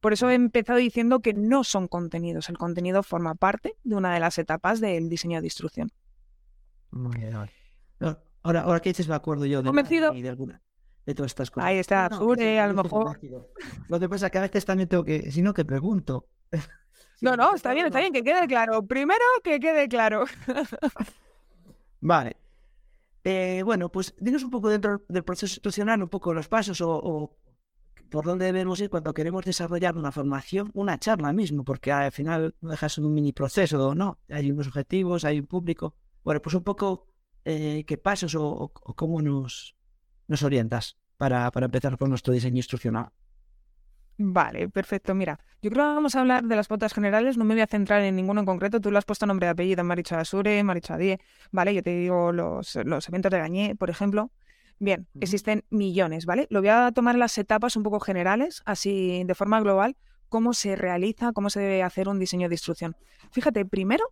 [0.00, 2.50] Por eso he empezado diciendo que no son contenidos.
[2.50, 5.92] El contenido forma parte de una de las etapas del diseño de instrucción.
[8.42, 10.62] Ahora, ahora que dices, me acuerdo yo de, de alguna
[11.06, 11.68] de todas estas cosas.
[11.68, 13.20] Ahí está, no, a lo mejor.
[13.88, 16.28] Lo que pasa es que a veces también tengo que, si no, que pregunto.
[17.20, 18.86] no, no, está bien, está bien, que quede claro.
[18.86, 20.24] Primero, que quede claro.
[22.00, 22.36] vale.
[23.22, 27.34] Eh, bueno, pues dinos un poco dentro del proceso institucional, un poco los pasos o,
[28.10, 32.54] por dónde debemos ir cuando queremos desarrollar una formación, una charla mismo, porque al final
[32.60, 34.18] no dejas un mini proceso, ¿no?
[34.28, 35.96] Hay unos objetivos, hay un público.
[36.24, 37.06] Bueno, pues un poco
[37.44, 39.76] eh, qué pasos o, cómo nos,
[40.26, 43.10] nos orientas para, para empezar con nuestro diseño instruccional.
[44.16, 45.14] Vale, perfecto.
[45.14, 47.36] Mira, yo creo que vamos a hablar de las pautas generales.
[47.36, 48.80] No me voy a centrar en ninguno en concreto.
[48.80, 51.20] Tú lo has puesto nombre y apellido, Maricho Asure, Maricho Adie.
[51.50, 54.30] Vale, yo te digo los, los eventos de Gañé, por ejemplo.
[54.78, 56.46] Bien, existen millones, ¿vale?
[56.50, 59.96] Lo voy a tomar en las etapas un poco generales, así de forma global,
[60.28, 62.96] cómo se realiza, cómo se debe hacer un diseño de instrucción.
[63.30, 64.04] Fíjate, primero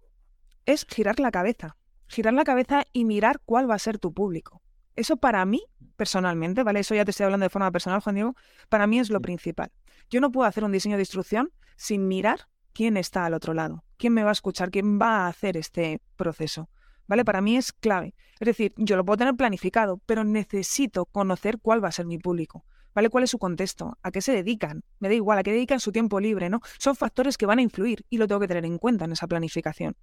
[0.65, 1.77] es girar la cabeza
[2.13, 4.61] girar la cabeza y mirar cuál va a ser tu público.
[4.95, 5.63] Eso para mí,
[5.97, 6.81] personalmente, ¿vale?
[6.81, 8.37] Eso ya te estoy hablando de forma personal, Juan Diego,
[8.69, 9.73] para mí es lo principal.
[10.11, 13.83] Yo no puedo hacer un diseño de instrucción sin mirar quién está al otro lado,
[13.97, 16.69] quién me va a escuchar, quién va a hacer este proceso.
[17.09, 17.25] ¿Vale?
[17.25, 18.15] Para mí es clave.
[18.39, 22.19] Es decir, yo lo puedo tener planificado, pero necesito conocer cuál va a ser mi
[22.19, 22.65] público.
[22.95, 23.09] ¿Vale?
[23.09, 23.99] ¿Cuál es su contexto?
[24.03, 24.85] ¿A qué se dedican?
[24.99, 26.61] Me da igual, a qué dedican su tiempo libre, ¿no?
[26.79, 29.27] Son factores que van a influir y lo tengo que tener en cuenta en esa
[29.27, 29.97] planificación.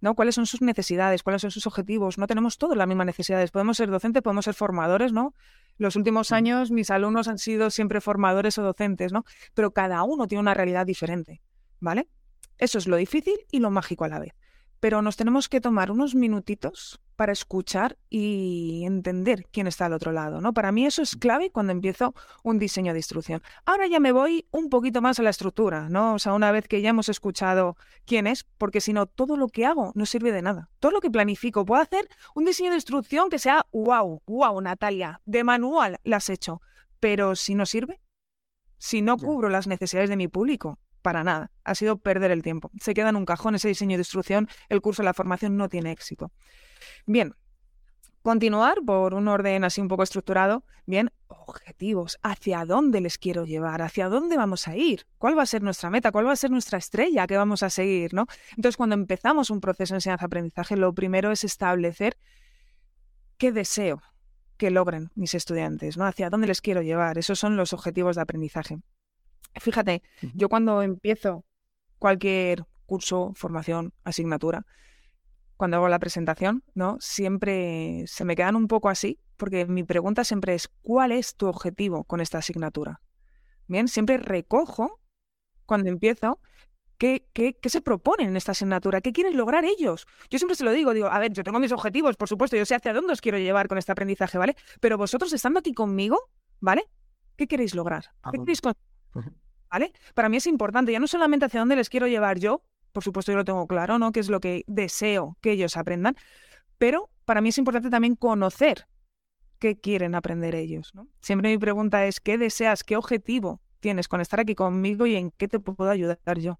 [0.00, 0.14] ¿No?
[0.14, 1.22] ¿Cuáles son sus necesidades?
[1.22, 2.18] ¿Cuáles son sus objetivos?
[2.18, 3.50] No tenemos todas las mismas necesidades.
[3.50, 5.34] Podemos ser docentes, podemos ser formadores, ¿no?
[5.76, 9.24] Los últimos años mis alumnos han sido siempre formadores o docentes, ¿no?
[9.54, 11.42] Pero cada uno tiene una realidad diferente,
[11.80, 12.08] ¿vale?
[12.58, 14.34] Eso es lo difícil y lo mágico a la vez
[14.84, 20.12] pero nos tenemos que tomar unos minutitos para escuchar y entender quién está al otro
[20.12, 20.52] lado, ¿no?
[20.52, 23.42] Para mí eso es clave cuando empiezo un diseño de instrucción.
[23.64, 26.14] Ahora ya me voy un poquito más a la estructura, ¿no?
[26.14, 29.48] O sea, una vez que ya hemos escuchado quién es, porque si no, todo lo
[29.48, 30.70] que hago no sirve de nada.
[30.80, 35.20] Todo lo que planifico, puedo hacer un diseño de instrucción que sea wow, wow, Natalia,
[35.24, 36.60] de manual la has hecho,
[37.00, 38.00] pero si no sirve,
[38.78, 41.52] si no cubro las necesidades de mi público, para nada.
[41.64, 42.70] Ha sido perder el tiempo.
[42.80, 45.68] Se queda en un cajón ese diseño de instrucción, el curso de la formación no
[45.68, 46.32] tiene éxito.
[47.04, 47.34] Bien,
[48.22, 50.64] continuar por un orden así un poco estructurado.
[50.86, 52.18] Bien, objetivos.
[52.22, 53.82] ¿Hacia dónde les quiero llevar?
[53.82, 55.06] ¿Hacia dónde vamos a ir?
[55.18, 56.10] ¿Cuál va a ser nuestra meta?
[56.10, 58.14] ¿Cuál va a ser nuestra estrella que vamos a seguir?
[58.14, 58.26] ¿no?
[58.56, 62.16] Entonces, cuando empezamos un proceso de enseñanza-aprendizaje, lo primero es establecer
[63.36, 64.00] qué deseo
[64.56, 66.06] que logren mis estudiantes, ¿no?
[66.06, 67.18] Hacia dónde les quiero llevar.
[67.18, 68.78] Esos son los objetivos de aprendizaje.
[69.56, 70.02] Fíjate,
[70.34, 71.44] yo cuando empiezo
[71.98, 74.66] cualquier curso, formación, asignatura,
[75.56, 76.96] cuando hago la presentación, ¿no?
[77.00, 81.46] Siempre se me quedan un poco así, porque mi pregunta siempre es, ¿cuál es tu
[81.46, 83.00] objetivo con esta asignatura?
[83.66, 85.00] Bien, siempre recojo
[85.66, 86.40] cuando empiezo
[86.98, 89.00] ¿Qué, qué, qué, se proponen en esta asignatura?
[89.00, 90.06] ¿Qué quieren lograr ellos?
[90.30, 92.64] Yo siempre se lo digo, digo, a ver, yo tengo mis objetivos, por supuesto, yo
[92.64, 94.56] sé hacia dónde os quiero llevar con este aprendizaje, ¿vale?
[94.80, 96.30] Pero vosotros estando aquí conmigo,
[96.60, 96.84] ¿vale?
[97.36, 98.12] ¿Qué queréis lograr?
[98.30, 98.60] ¿Qué queréis
[99.70, 99.92] ¿vale?
[100.14, 103.32] Para mí es importante, ya no solamente hacia dónde les quiero llevar yo, por supuesto
[103.32, 104.12] yo lo tengo claro, ¿no?
[104.12, 106.16] Que es lo que deseo que ellos aprendan,
[106.78, 108.86] pero para mí es importante también conocer
[109.58, 111.08] qué quieren aprender ellos, ¿no?
[111.20, 115.30] Siempre mi pregunta es, ¿qué deseas, qué objetivo tienes con estar aquí conmigo y en
[115.30, 116.58] qué te puedo ayudar yo?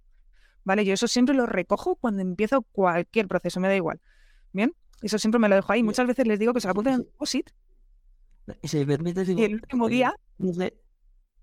[0.64, 0.84] ¿Vale?
[0.84, 4.00] Yo eso siempre lo recojo cuando empiezo cualquier proceso, me da igual.
[4.52, 4.74] ¿Bien?
[5.02, 5.82] Eso siempre me lo dejo ahí.
[5.82, 7.50] Muchas veces les digo que se lo apunten en POSIT.
[9.38, 10.14] Y el último día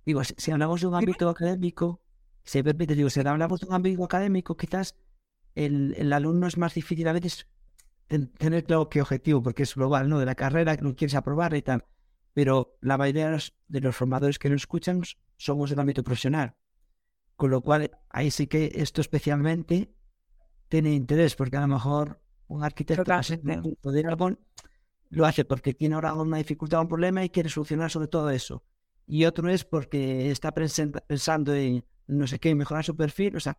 [0.06, 2.02] Digo, si, hablamos de un ámbito académico,
[2.44, 4.96] se permite, digo, si hablamos de un ámbito académico, quizás
[5.56, 7.48] el, el alumno es más difícil a veces
[8.38, 10.20] tener claro qué objetivo, porque es global, ¿no?
[10.20, 11.86] De la carrera que no quieres aprobar y tal.
[12.34, 13.38] pero la mayoría
[13.68, 15.02] de los, formadores que nos escuchan
[15.38, 16.56] somos del ámbito profesional.
[17.36, 19.94] Con lo cual, ahí sí que esto especialmente
[20.70, 23.04] tiene interés, porque a lo mejor un arquitecto
[23.82, 24.38] poder algo
[25.10, 28.30] lo hace porque tiene ahora una dificultad o un problema y quiere solucionar sobre todo
[28.30, 28.64] eso.
[29.08, 33.58] Y otro es porque está pensando en no sé qué, mejorar su perfil, o sea,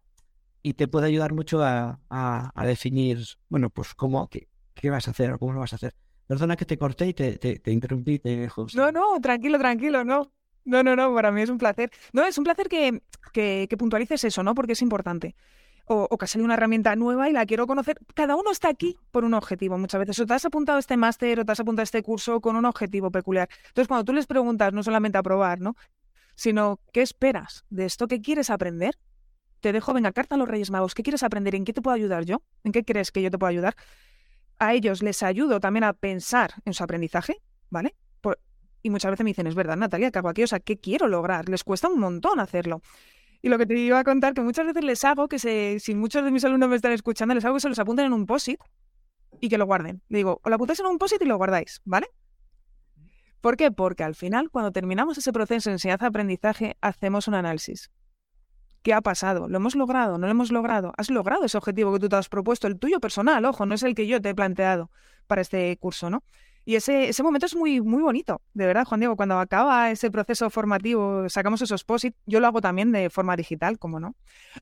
[0.62, 5.10] y te puede ayudar mucho a, a, definir, bueno, pues cómo, qué, qué, vas a
[5.10, 5.94] hacer o cómo lo vas a hacer.
[6.26, 8.18] Perdona que te corté y te, te, interrumpí.
[8.18, 10.32] Te No, no, tranquilo, tranquilo, no.
[10.64, 11.90] No, no, no, para mí es un placer.
[12.12, 13.02] No, es un placer que,
[13.32, 14.54] que, que puntualices eso, ¿no?
[14.54, 15.34] Porque es importante
[15.92, 17.98] o, que ha salido una herramienta nueva y la quiero conocer.
[18.14, 20.18] Cada uno está aquí por un objetivo muchas veces.
[20.20, 22.56] O te has apuntado a este máster o te has apuntado a este curso con
[22.56, 23.48] un objetivo peculiar.
[23.68, 25.76] Entonces, cuando tú les preguntas, no solamente a probar, ¿no?
[26.34, 28.08] Sino, ¿qué esperas de esto?
[28.08, 28.98] ¿Qué quieres aprender?
[29.60, 30.94] Te dejo, venga, carta a los Reyes Magos.
[30.94, 31.54] ¿Qué quieres aprender?
[31.54, 32.42] ¿En qué te puedo ayudar yo?
[32.64, 33.76] ¿En qué crees que yo te puedo ayudar?
[34.58, 37.36] A ellos les ayudo también a pensar en su aprendizaje,
[37.70, 37.94] ¿vale?
[38.82, 40.42] y muchas veces me dicen, es verdad, Natalia, ¿qué hago aquí?
[40.42, 41.48] O sea, ¿qué quiero lograr?
[41.48, 42.82] Les cuesta un montón hacerlo.
[43.42, 45.96] Y lo que te iba a contar, que muchas veces les hago que se, si
[45.96, 48.24] muchos de mis alumnos me están escuchando, les hago que se los apunten en un
[48.24, 48.60] POSIT
[49.40, 50.00] y que lo guarden.
[50.08, 52.06] Digo, o lo apuntáis en un POSIT y lo guardáis, ¿vale?
[53.40, 53.72] ¿Por qué?
[53.72, 57.90] Porque al final, cuando terminamos ese proceso de enseñanza-aprendizaje, hacemos un análisis.
[58.82, 59.48] ¿Qué ha pasado?
[59.48, 60.18] ¿Lo hemos logrado?
[60.18, 60.92] ¿No lo hemos logrado?
[60.96, 62.68] ¿Has logrado ese objetivo que tú te has propuesto?
[62.68, 64.92] El tuyo personal, ojo, no es el que yo te he planteado
[65.26, 66.22] para este curso, ¿no?
[66.64, 69.16] Y ese, ese momento es muy, muy bonito, de verdad, Juan Diego.
[69.16, 73.78] Cuando acaba ese proceso formativo, sacamos esos POSIT, yo lo hago también de forma digital,
[73.78, 74.14] como no.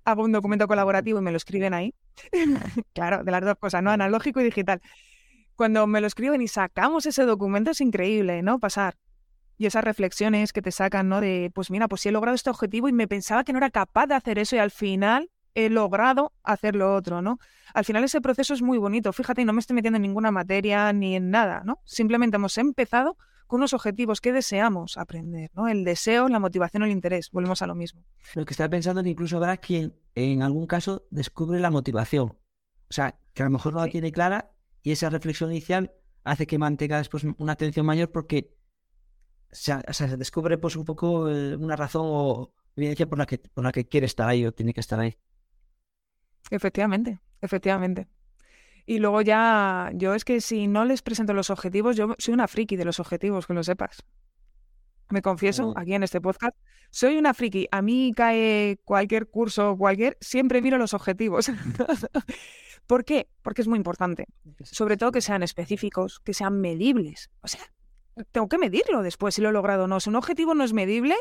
[0.04, 1.94] Hago un documento colaborativo y me lo escriben ahí.
[2.94, 3.90] claro, de las dos cosas, ¿no?
[3.90, 4.80] Analógico y digital.
[5.56, 8.58] Cuando me lo escriben y sacamos ese documento es increíble, ¿no?
[8.58, 8.96] Pasar.
[9.58, 11.20] Y esas reflexiones que te sacan, ¿no?
[11.20, 13.68] De, pues mira, pues sí he logrado este objetivo y me pensaba que no era
[13.68, 17.38] capaz de hacer eso y al final he logrado hacer lo otro, ¿no?
[17.74, 19.12] Al final ese proceso es muy bonito.
[19.12, 21.80] Fíjate, no me estoy metiendo en ninguna materia ni en nada, ¿no?
[21.84, 25.66] Simplemente hemos empezado con unos objetivos que deseamos aprender, ¿no?
[25.66, 27.30] El deseo, la motivación o el interés.
[27.32, 28.04] Volvemos a lo mismo.
[28.34, 32.28] Lo que estaba pensando es que incluso habrá quien en algún caso descubre la motivación.
[32.28, 35.92] O sea, que a lo mejor no la tiene clara y esa reflexión inicial
[36.24, 38.54] hace que mantenga después una atención mayor porque
[39.50, 43.72] se descubre pues un poco eh, una razón o evidencia por la que por la
[43.72, 45.16] que quiere estar ahí o tiene que estar ahí.
[46.50, 48.08] Efectivamente, efectivamente.
[48.86, 52.48] Y luego ya, yo es que si no les presento los objetivos, yo soy una
[52.48, 54.02] friki de los objetivos, que lo sepas.
[55.10, 56.56] Me confieso aquí en este podcast,
[56.90, 57.68] soy una friki.
[57.70, 61.50] A mí cae cualquier curso, cualquier, siempre miro los objetivos.
[62.86, 63.28] ¿Por qué?
[63.42, 64.26] Porque es muy importante.
[64.62, 67.30] Sobre todo que sean específicos, que sean medibles.
[67.42, 67.60] O sea,
[68.32, 70.00] tengo que medirlo después si lo he logrado o no.
[70.00, 71.14] Si un objetivo no es medible,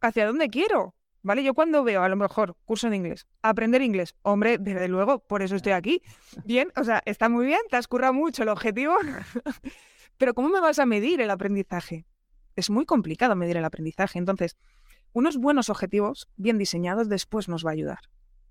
[0.00, 0.94] ¿hacia dónde quiero?
[1.22, 1.42] ¿Vale?
[1.42, 5.42] Yo cuando veo, a lo mejor, curso de inglés, aprender inglés, hombre, desde luego, por
[5.42, 6.02] eso estoy aquí.
[6.44, 8.94] Bien, o sea, está muy bien, te has currado mucho el objetivo,
[10.18, 12.06] pero ¿cómo me vas a medir el aprendizaje?
[12.54, 14.18] Es muy complicado medir el aprendizaje.
[14.18, 14.56] Entonces,
[15.12, 18.00] unos buenos objetivos, bien diseñados, después nos va a ayudar.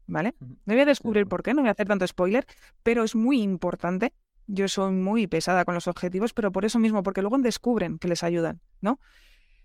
[0.10, 0.36] ¿Vale?
[0.40, 2.46] No voy a descubrir por qué, no voy a hacer tanto spoiler,
[2.84, 4.14] pero es muy importante.
[4.46, 8.08] Yo soy muy pesada con los objetivos, pero por eso mismo, porque luego descubren que
[8.08, 9.02] les ayudan, ¿no?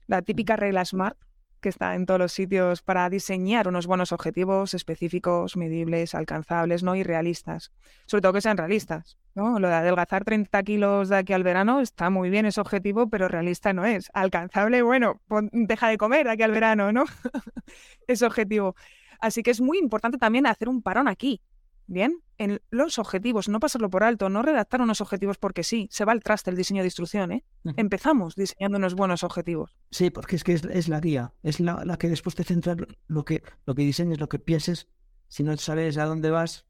[0.09, 1.17] La típica regla SMART,
[1.63, 6.95] que está en todos los sitios para diseñar unos buenos objetivos específicos, medibles, alcanzables, no
[6.95, 7.73] irrealistas.
[8.05, 9.17] Sobre todo que sean realistas.
[9.35, 9.59] ¿no?
[9.59, 13.29] Lo de adelgazar 30 kilos de aquí al verano está muy bien ese objetivo, pero
[13.29, 14.11] realista no es.
[14.13, 15.21] Alcanzable, bueno,
[15.53, 17.05] deja de comer de aquí al verano, ¿no?
[18.07, 18.75] ese objetivo.
[19.21, 21.41] Así que es muy importante también hacer un parón aquí.
[21.87, 26.05] Bien, en los objetivos, no pasarlo por alto, no redactar unos objetivos porque sí, se
[26.05, 27.45] va al traste el diseño de instrucción, ¿eh?
[27.77, 29.77] Empezamos diseñando unos buenos objetivos.
[29.91, 33.43] Sí, porque es que es, la guía, es la, que después te centra lo que,
[33.67, 34.89] lo que diseñes, lo que pienses.
[35.29, 36.67] Si no sabes a dónde vas,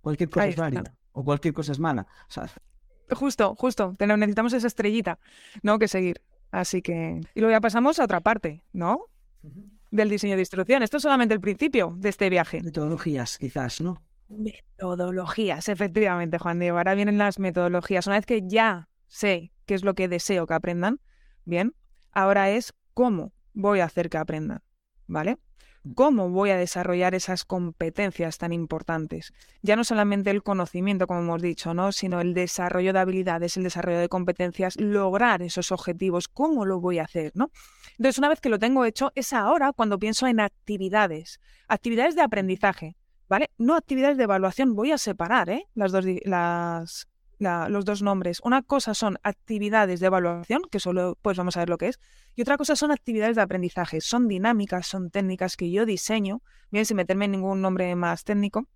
[0.00, 2.06] cualquier cosa es válida o cualquier cosa es mala.
[3.10, 5.18] Justo, justo, necesitamos esa estrellita,
[5.62, 5.78] ¿no?
[5.78, 6.22] Que seguir.
[6.50, 7.20] Así que.
[7.34, 9.06] Y luego ya pasamos a otra parte, ¿no?
[9.94, 10.82] Del diseño de instrucción.
[10.82, 12.60] Esto es solamente el principio de este viaje.
[12.62, 14.02] Metodologías, quizás, ¿no?
[14.28, 16.78] Metodologías, efectivamente, Juan Diego.
[16.78, 18.06] Ahora vienen las metodologías.
[18.08, 21.00] Una vez que ya sé qué es lo que deseo que aprendan,
[21.44, 21.74] bien,
[22.10, 24.62] ahora es cómo voy a hacer que aprendan,
[25.06, 25.38] ¿vale?
[25.94, 29.34] ¿Cómo voy a desarrollar esas competencias tan importantes?
[29.60, 31.92] Ya no solamente el conocimiento, como hemos dicho, ¿no?
[31.92, 37.00] sino el desarrollo de habilidades, el desarrollo de competencias, lograr esos objetivos, ¿cómo lo voy
[37.00, 37.32] a hacer?
[37.34, 37.50] ¿no?
[37.98, 42.22] Entonces, una vez que lo tengo hecho, es ahora cuando pienso en actividades, actividades de
[42.22, 42.96] aprendizaje,
[43.28, 43.50] ¿vale?
[43.58, 45.66] No actividades de evaluación, voy a separar ¿eh?
[45.74, 48.40] las, dos, las, los dos nombres.
[48.42, 52.00] Una cosa son actividades de evaluación, que solo pues vamos a ver lo que es,
[52.34, 54.00] y otra cosa son actividades de aprendizaje.
[54.00, 58.68] Son dinámicas, son técnicas que yo diseño, bien sin meterme en ningún nombre más técnico.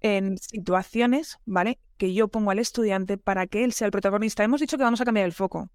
[0.00, 1.78] en situaciones, ¿vale?
[1.96, 4.44] Que yo pongo al estudiante para que él sea el protagonista.
[4.44, 5.70] Hemos dicho que vamos a cambiar el foco,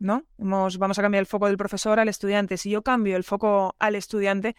[0.00, 0.24] ¿no?
[0.36, 2.56] Hemos, vamos a cambiar el foco del profesor al estudiante.
[2.56, 4.56] Si yo cambio el foco al estudiante,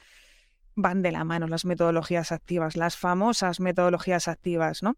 [0.76, 4.96] van de la mano las metodologías activas, las famosas metodologías activas, ¿no?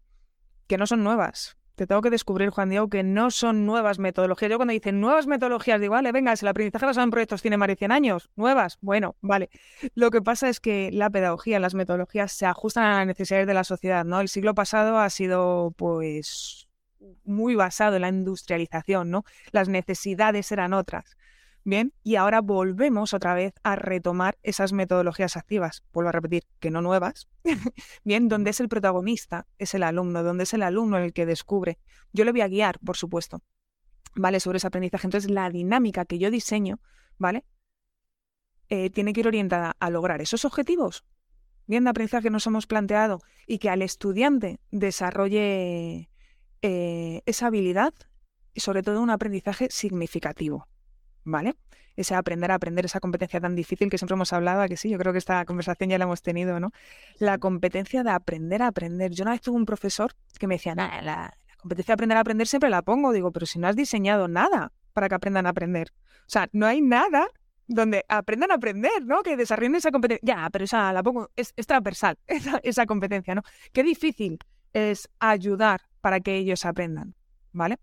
[0.72, 4.50] Que no son nuevas, te tengo que descubrir, Juan Diego, que no son nuevas metodologías.
[4.50, 7.58] Yo cuando dicen nuevas metodologías, digo, vale, venga, si el aprendizaje basado en proyectos tiene
[7.58, 9.50] más de 100 años, nuevas, bueno, vale.
[9.94, 13.52] Lo que pasa es que la pedagogía, las metodologías se ajustan a las necesidades de
[13.52, 14.22] la sociedad, ¿no?
[14.22, 16.68] El siglo pasado ha sido, pues,
[17.24, 19.24] muy basado en la industrialización, ¿no?
[19.50, 21.18] Las necesidades eran otras.
[21.64, 25.84] Bien, y ahora volvemos otra vez a retomar esas metodologías activas.
[25.92, 27.28] Vuelvo a repetir, que no nuevas.
[28.04, 31.78] Bien, donde es el protagonista, es el alumno, donde es el alumno el que descubre.
[32.12, 33.42] Yo le voy a guiar, por supuesto,
[34.16, 34.40] ¿vale?
[34.40, 35.06] Sobre ese aprendizaje.
[35.06, 36.80] Entonces, la dinámica que yo diseño,
[37.16, 37.44] ¿vale?
[38.68, 41.04] Eh, tiene que ir orientada a lograr esos objetivos,
[41.66, 46.08] bien de aprendizaje que nos hemos planteado, y que al estudiante desarrolle
[46.62, 47.94] eh, esa habilidad
[48.54, 50.66] y sobre todo un aprendizaje significativo.
[51.24, 51.54] ¿Vale?
[51.96, 54.98] Ese aprender a aprender, esa competencia tan difícil que siempre hemos hablado, que sí, yo
[54.98, 56.70] creo que esta conversación ya la hemos tenido, ¿no?
[57.18, 59.10] La competencia de aprender a aprender.
[59.12, 62.20] Yo una vez tuve un profesor que me decía, nada, la, competencia de aprender a
[62.20, 63.12] aprender siempre la pongo.
[63.12, 65.92] Digo, pero si no has diseñado nada para que aprendan a aprender.
[66.20, 67.28] O sea, no hay nada
[67.66, 69.22] donde aprendan a aprender, ¿no?
[69.22, 70.26] Que desarrollen esa competencia.
[70.26, 73.42] Ya, pero esa la pongo, es, transversal, esa, esa competencia, ¿no?
[73.72, 74.38] Qué difícil
[74.72, 77.14] es ayudar para que ellos aprendan,
[77.52, 77.78] ¿vale?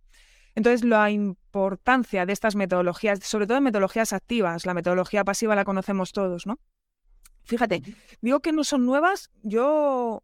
[0.56, 1.10] Entonces, la
[1.50, 6.46] importancia de estas metodologías, sobre todo en metodologías activas, la metodología pasiva la conocemos todos,
[6.46, 6.60] ¿no?
[7.44, 7.82] Fíjate,
[8.22, 10.24] digo que no son nuevas, yo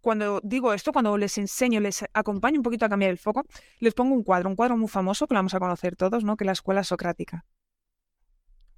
[0.00, 3.44] cuando digo esto, cuando les enseño, les acompaño un poquito a cambiar el foco,
[3.78, 6.36] les pongo un cuadro, un cuadro muy famoso que lo vamos a conocer todos, ¿no?
[6.36, 7.44] Que es la escuela socrática.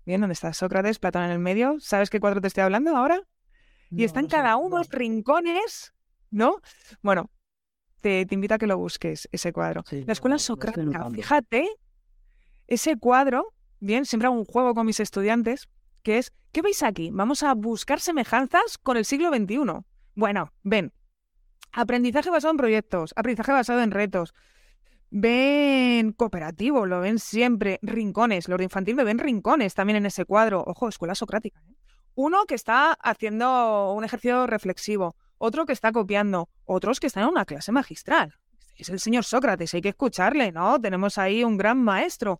[0.04, 0.98] Bien, ¿dónde está Sócrates?
[0.98, 1.76] Platón en el medio.
[1.80, 3.22] ¿Sabes qué cuadro te estoy hablando ahora?
[3.90, 5.94] y están cada uno rincones,
[6.30, 6.60] ¿no?
[7.00, 7.30] Bueno,
[8.00, 9.84] te, invito a que lo busques, ese cuadro.
[9.90, 11.68] la escuela socrática, fíjate,
[12.66, 15.68] ese cuadro, bien, siempre hago un juego con mis estudiantes,
[16.02, 17.10] que es, ¿qué veis aquí?
[17.12, 19.84] Vamos a buscar semejanzas con el siglo XXI.
[20.14, 20.92] Bueno, ven,
[21.72, 24.34] aprendizaje basado en proyectos, aprendizaje basado en retos,
[25.10, 30.24] ven cooperativo, lo ven siempre, rincones, los de infantil me ven rincones también en ese
[30.24, 30.62] cuadro.
[30.66, 31.60] Ojo, escuela socrática.
[31.68, 31.74] ¿eh?
[32.14, 37.30] Uno que está haciendo un ejercicio reflexivo, otro que está copiando, otros que están en
[37.30, 38.34] una clase magistral.
[38.76, 40.80] Es el señor Sócrates, hay que escucharle, ¿no?
[40.80, 42.38] Tenemos ahí un gran maestro.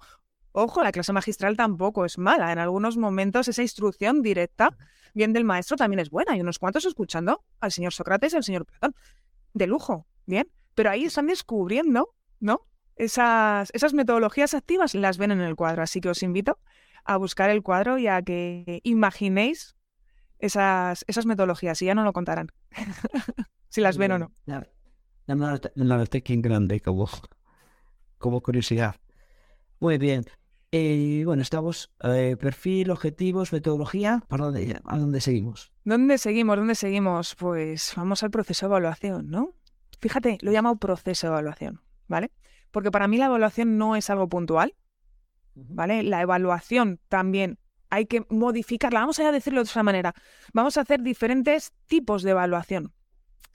[0.53, 2.53] Ojo, la clase magistral tampoco es mala.
[2.53, 4.77] En algunos momentos esa instrucción directa,
[5.15, 6.33] bien del maestro, también es buena.
[6.33, 8.95] Hay unos cuantos escuchando al señor Sócrates y al señor Platón.
[9.53, 10.49] De lujo, bien.
[10.75, 12.67] Pero ahí están descubriendo, ¿no?
[12.95, 15.83] Esas, esas metodologías activas las ven en el cuadro.
[15.83, 16.59] Así que os invito
[17.05, 19.78] a buscar el cuadro y a que imaginéis
[20.39, 22.49] esas, esas metodologías y ya no lo contarán.
[23.69, 24.33] si las ven o no.
[24.47, 24.67] La,
[25.27, 27.09] la, grande como,
[28.19, 28.97] como curiosidad.
[29.81, 30.25] Muy bien.
[30.71, 34.23] Eh, bueno, estamos eh, perfil, objetivos, metodología.
[34.29, 35.73] ¿Para dónde, ¿A dónde seguimos?
[35.85, 36.57] ¿Dónde seguimos?
[36.57, 37.35] ¿Dónde seguimos?
[37.37, 39.55] Pues vamos al proceso de evaluación, ¿no?
[40.01, 42.31] Fíjate, lo llamo proceso de evaluación, ¿vale?
[42.71, 44.75] Porque para mí la evaluación no es algo puntual,
[45.55, 46.03] ¿vale?
[46.03, 47.59] La evaluación también
[47.91, 49.01] hay que modificarla.
[49.01, 50.15] Vamos a decirlo de otra manera.
[50.53, 52.93] Vamos a hacer diferentes tipos de evaluación.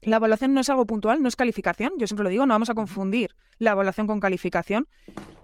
[0.05, 1.93] La evaluación no es algo puntual, no es calificación.
[1.97, 4.87] Yo siempre lo digo, no vamos a confundir la evaluación con calificación.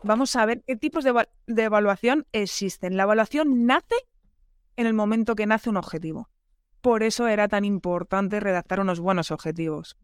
[0.04, 2.98] Vamos a ver qué tipos de, evaluación existen.
[2.98, 3.96] La evaluación nace
[4.76, 6.30] en el momento que nace un objetivo.
[6.82, 9.98] Por eso era tan importante redactar unos buenos objetivos.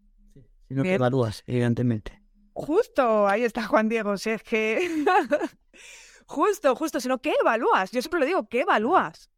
[0.67, 2.21] si no te evalúas, evidentemente.
[2.53, 4.17] Justo, ahí está Juan Diego.
[4.17, 5.03] Si es que
[6.25, 7.91] Justo, justo, sino ¿qué evalúas?
[7.91, 9.29] Yo siempre lo digo, ¿qué evalúas?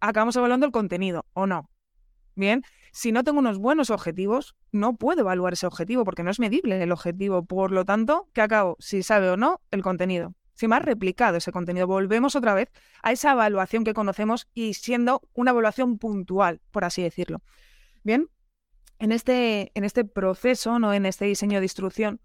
[0.00, 1.70] Acabamos evaluando el contenido, ¿o no?
[2.34, 6.40] Bien, si no tengo unos buenos objetivos, no puedo evaluar ese objetivo porque no es
[6.40, 7.44] medible el objetivo.
[7.44, 8.76] Por lo tanto, ¿qué acabo?
[8.80, 10.34] Si sabe o no el contenido.
[10.54, 12.70] Si me ha replicado ese contenido, volvemos otra vez
[13.02, 17.42] a esa evaluación que conocemos y siendo una evaluación puntual, por así decirlo.
[18.02, 18.28] Bien,
[18.98, 20.92] en este, en este proceso, ¿no?
[20.92, 22.20] en este diseño de instrucción,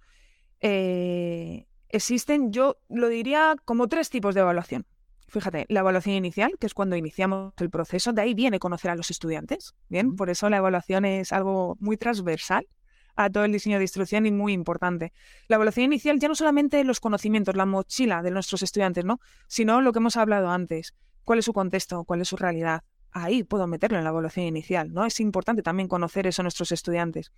[0.59, 4.85] eh, existen, yo lo diría, como tres tipos de evaluación.
[5.27, 8.95] Fíjate, la evaluación inicial, que es cuando iniciamos el proceso, de ahí viene conocer a
[8.95, 9.73] los estudiantes.
[9.89, 12.67] Bien, por eso la evaluación es algo muy transversal
[13.15, 15.13] a todo el diseño de instrucción y muy importante.
[15.47, 19.19] La evaluación inicial ya no solamente los conocimientos, la mochila de nuestros estudiantes, ¿no?
[19.47, 20.93] Sino lo que hemos hablado antes.
[21.23, 22.03] ¿Cuál es su contexto?
[22.03, 22.83] ¿Cuál es su realidad?
[23.11, 25.05] Ahí puedo meterlo en la evaluación inicial, ¿no?
[25.05, 27.31] Es importante también conocer eso a nuestros estudiantes.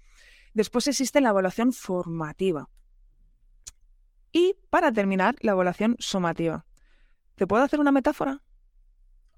[0.53, 2.70] Después existe la evaluación formativa.
[4.32, 6.66] Y para terminar, la evaluación sumativa.
[7.36, 8.42] ¿Te puedo hacer una metáfora?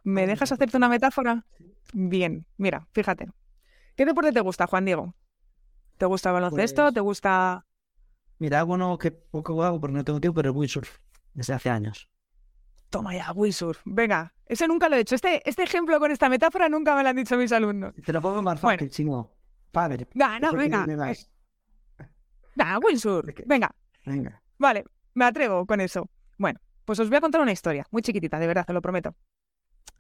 [0.04, 1.46] ¿Me dejas hacerte una metáfora?
[1.94, 3.30] Bien, mira, fíjate.
[3.96, 5.16] ¿Qué deporte te gusta, Juan Diego?
[5.98, 6.84] ¿Te gusta el baloncesto?
[6.84, 7.66] Pues- ¿Te gusta...?
[8.38, 10.98] Mira, uno que poco hago porque no tengo tiempo, pero el windsurf
[11.34, 12.10] desde hace años.
[12.90, 13.82] Toma ya, windsurf.
[13.84, 15.16] Venga, ese nunca lo he hecho.
[15.16, 17.94] Este, este ejemplo con esta metáfora nunca me lo han dicho mis alumnos.
[17.96, 18.78] Te lo pongo más Bueno.
[18.78, 19.30] fácil, si no.
[19.72, 20.08] Padre.
[20.14, 20.86] Nah, no, venga.
[20.96, 21.30] vais.
[22.56, 23.28] Nah, windsurf.
[23.46, 23.76] Venga,
[24.06, 24.39] Venga.
[24.60, 24.84] Vale,
[25.16, 26.10] me atrevo con eso.
[26.38, 29.16] Bueno, pues os voy a contar una historia, muy chiquitita, de verdad, te lo prometo.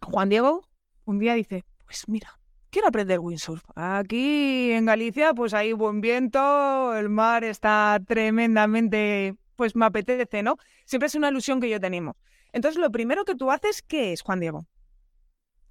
[0.01, 0.61] Juan Diego
[1.05, 2.39] un día dice, pues mira,
[2.69, 3.63] quiero aprender windsurf.
[3.75, 10.57] Aquí en Galicia, pues hay buen viento, el mar está tremendamente, pues me apetece, ¿no?
[10.85, 12.15] Siempre es una ilusión que yo tenemos.
[12.53, 14.65] Entonces, lo primero que tú haces, ¿qué es, Juan Diego?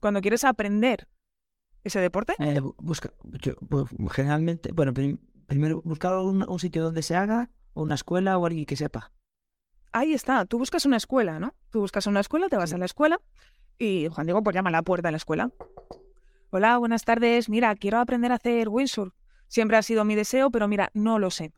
[0.00, 1.08] Cuando quieres aprender
[1.84, 7.02] ese deporte, Eh, bu- busca, yo, pues, generalmente, bueno, prim- primero buscar un sitio donde
[7.02, 9.12] se haga, o una escuela o alguien que sepa.
[9.92, 11.54] ahí está, tú buscas una escuela, ¿no?
[11.70, 13.20] Tú buscas una escuela, te vas a la escuela
[13.78, 15.50] y Juan Diego pues llama a la puerta de la escuela.
[16.50, 17.48] Hola, buenas tardes.
[17.48, 19.14] Mira, quiero aprender a hacer windsurf.
[19.46, 21.52] Siempre ha sido mi deseo, pero mira, no lo sé.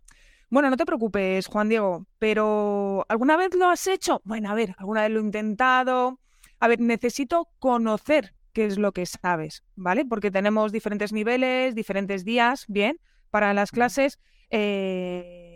[0.51, 4.21] Bueno, no te preocupes, Juan Diego, pero ¿alguna vez lo has hecho?
[4.25, 6.19] Bueno, a ver, alguna vez lo he intentado.
[6.59, 10.05] A ver, necesito conocer qué es lo que sabes, ¿vale?
[10.05, 12.99] Porque tenemos diferentes niveles, diferentes días, ¿bien?
[13.31, 14.19] Para las clases.
[14.51, 15.50] Eh,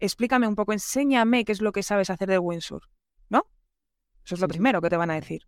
[0.00, 2.84] explícame un poco, enséñame qué es lo que sabes hacer de windsurf,
[3.28, 3.46] ¿no?
[4.24, 5.42] Eso es lo primero que te van a decir.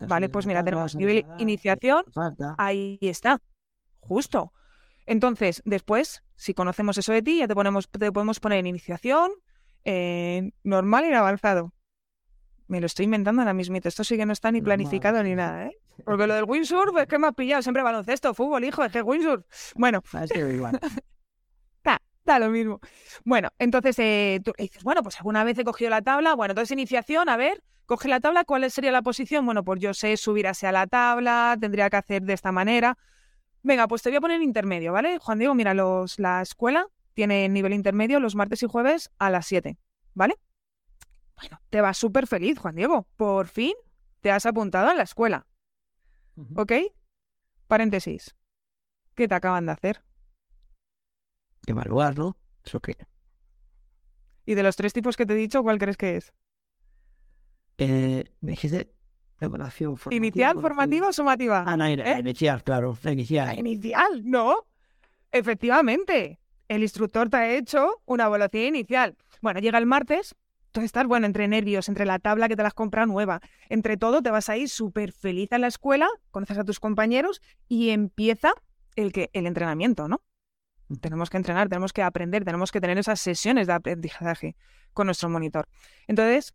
[0.00, 2.04] Vale, pues mira, tenemos nivel iniciación.
[2.58, 3.40] Ahí está.
[4.00, 4.52] Justo.
[5.06, 9.32] Entonces, después, si conocemos eso de ti, ya te, ponemos, te podemos poner en iniciación,
[9.84, 11.72] en normal y en avanzado.
[12.68, 13.76] Me lo estoy inventando ahora mismo.
[13.82, 15.76] Esto sí que no está ni Normal, planificado ni nada, ¿eh?
[16.04, 19.02] Porque lo del windsurf es que me ha pillado siempre baloncesto, fútbol, hijo, es que
[19.02, 19.44] windsurf.
[19.74, 20.02] Bueno,
[20.54, 20.80] igual.
[22.38, 22.80] lo mismo.
[23.24, 26.34] Bueno, entonces eh, tú dices, bueno, pues alguna vez he cogido la tabla.
[26.34, 29.44] Bueno, entonces iniciación, a ver, coge la tabla, ¿cuál sería la posición?
[29.44, 32.98] Bueno, pues yo sé subir hacia la tabla, tendría que hacer de esta manera.
[33.62, 35.18] Venga, pues te voy a poner intermedio, ¿vale?
[35.18, 39.46] Juan Diego, mira, los, la escuela tiene nivel intermedio los martes y jueves a las
[39.46, 39.78] 7,
[40.14, 40.36] ¿vale?
[41.36, 43.06] Bueno, te vas súper feliz, Juan Diego.
[43.16, 43.74] Por fin
[44.20, 45.46] te has apuntado a la escuela.
[46.56, 46.72] ¿ok?
[47.66, 48.34] Paréntesis.
[49.14, 50.02] ¿Qué te acaban de hacer?
[51.66, 52.36] Evaluar, ¿no?
[52.64, 52.96] Eso que.
[54.44, 56.32] Y de los tres tipos que te he dicho, ¿cuál crees que es?
[57.78, 58.92] Eh, me dijiste
[59.40, 60.16] evaluación formativa.
[60.26, 61.64] ¿Inicial, formativa o sumativa?
[61.66, 62.18] Ah, no, ¿Eh?
[62.20, 62.96] inicial, claro.
[63.02, 63.58] La La inicial.
[63.58, 64.66] inicial, ¿no?
[65.30, 66.38] Efectivamente.
[66.68, 69.16] El instructor te ha hecho una evaluación inicial.
[69.42, 70.34] Bueno, llega el martes,
[70.70, 73.96] tú estás, bueno, entre nervios, entre la tabla que te la has comprado nueva, entre
[73.96, 77.90] todo, te vas a ir súper feliz a la escuela, conoces a tus compañeros y
[77.90, 78.54] empieza
[78.96, 80.22] el, que, el entrenamiento, ¿no?
[81.00, 84.56] Tenemos que entrenar, tenemos que aprender, tenemos que tener esas sesiones de aprendizaje
[84.92, 85.68] con nuestro monitor.
[86.06, 86.54] Entonces,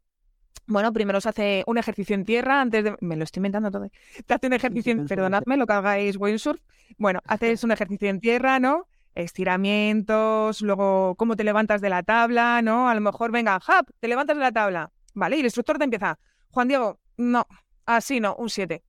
[0.65, 2.95] bueno, primero se hace un ejercicio en tierra antes de...
[2.99, 3.85] Me lo estoy inventando todo.
[3.85, 3.91] ¿eh?
[4.25, 5.07] Te hace un ejercicio, en...
[5.07, 6.61] perdonadme lo que hagáis windsurf.
[6.97, 8.87] Bueno, haces un ejercicio en tierra, ¿no?
[9.15, 12.89] Estiramientos, luego cómo te levantas de la tabla, ¿no?
[12.89, 14.91] A lo mejor, venga, hap, te levantas de la tabla.
[15.13, 16.19] Vale, y el instructor te empieza.
[16.49, 17.47] Juan Diego, no,
[17.85, 18.83] así no, un 7.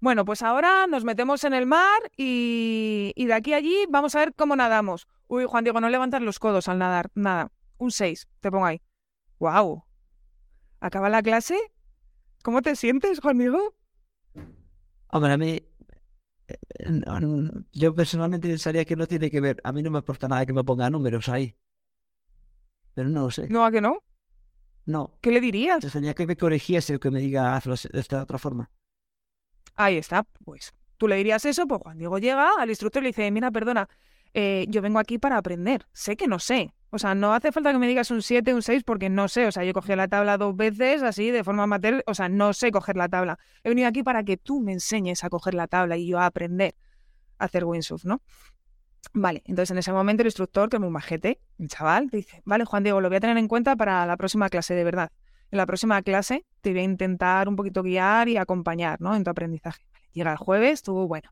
[0.00, 4.14] Bueno, pues ahora nos metemos en el mar y, y de aquí a allí vamos
[4.14, 5.08] a ver cómo nadamos.
[5.26, 7.50] Uy, Juan Diego, no levantas los codos al nadar, nada.
[7.78, 8.80] Un 6, te pongo ahí.
[9.38, 9.84] ¡Wow!
[10.80, 11.58] ¿Acaba la clase?
[12.42, 13.74] ¿Cómo te sientes, Juan Diego?
[15.08, 15.62] Hombre, a mí.
[16.48, 16.56] eh,
[16.90, 19.60] no, no, yo personalmente pensaría que no tiene que ver.
[19.64, 21.56] A mí no me importa nada que me ponga números ahí.
[22.94, 23.48] Pero no lo sé.
[23.48, 24.02] ¿No, a que no?
[24.84, 25.18] No.
[25.20, 25.80] ¿Qué le dirías?
[25.92, 28.70] Tendría que me corrigiese o que me diga hazlo de esta otra forma.
[29.76, 33.08] Ahí está, pues tú le dirías eso, pues Juan Diego llega al instructor y le
[33.10, 33.88] dice, mira, perdona,
[34.34, 36.72] eh, yo vengo aquí para aprender, sé que no sé.
[36.90, 39.46] O sea, no hace falta que me digas un 7, un 6, porque no sé.
[39.46, 42.52] O sea, yo cogí la tabla dos veces, así, de forma amateur, o sea, no
[42.52, 43.38] sé coger la tabla.
[43.64, 46.26] He venido aquí para que tú me enseñes a coger la tabla y yo a
[46.26, 46.74] aprender
[47.38, 48.22] a hacer windsurf, ¿no?
[49.12, 52.64] Vale, entonces en ese momento el instructor, que es muy majete, el chaval, dice, vale,
[52.64, 55.10] Juan Diego, lo voy a tener en cuenta para la próxima clase, de verdad.
[55.50, 59.14] En la próxima clase te voy a intentar un poquito guiar y acompañar, ¿no?
[59.14, 59.86] En tu aprendizaje.
[60.12, 61.30] Llega el jueves, tú, bueno,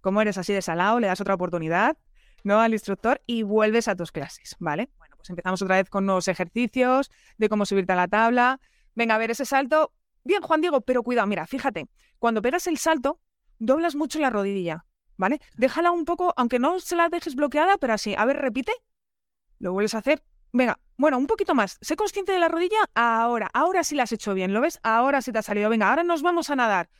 [0.00, 1.96] como eres así de salado, le das otra oportunidad,
[2.44, 2.60] ¿no?
[2.60, 4.90] Al instructor y vuelves a tus clases, ¿vale?
[4.98, 8.60] Bueno, pues empezamos otra vez con nuevos ejercicios de cómo subirte a la tabla.
[8.94, 9.92] Venga, a ver ese salto.
[10.24, 11.88] Bien, Juan Diego, pero cuidado, mira, fíjate,
[12.18, 13.20] cuando pegas el salto,
[13.58, 14.86] doblas mucho la rodilla,
[15.16, 15.40] ¿vale?
[15.56, 18.14] Déjala un poco, aunque no se la dejes bloqueada, pero así.
[18.16, 18.72] A ver, repite.
[19.58, 20.22] Lo vuelves a hacer.
[20.52, 21.78] Venga, bueno, un poquito más.
[21.80, 23.50] Sé consciente de la rodilla ahora.
[23.54, 24.78] Ahora sí la has hecho bien, ¿lo ves?
[24.82, 25.70] Ahora sí te ha salido.
[25.70, 26.90] Venga, ahora nos vamos a nadar.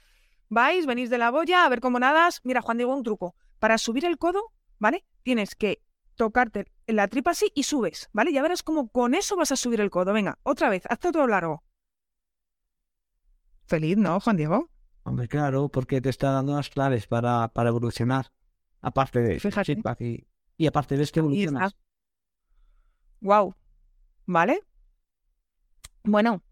[0.48, 2.40] Vais, venís de la boya, a ver cómo nadas.
[2.44, 3.36] Mira, Juan Diego, un truco.
[3.59, 5.05] Para subir el codo, ¿vale?
[5.22, 5.82] Tienes que
[6.14, 8.32] tocarte la tripa así y subes, ¿vale?
[8.32, 10.12] Ya verás cómo con eso vas a subir el codo.
[10.12, 11.62] Venga, otra vez, hazte otro largo.
[13.66, 14.68] Feliz, ¿no, Juan Diego?
[15.05, 18.32] Hombre, claro, porque te está dando las claves para, para evolucionar.
[18.80, 19.80] Aparte de Fíjate.
[20.57, 21.76] y aparte ves que evolucionas.
[23.23, 23.55] Wow.
[24.27, 24.62] ¿Vale?
[26.03, 26.43] Bueno,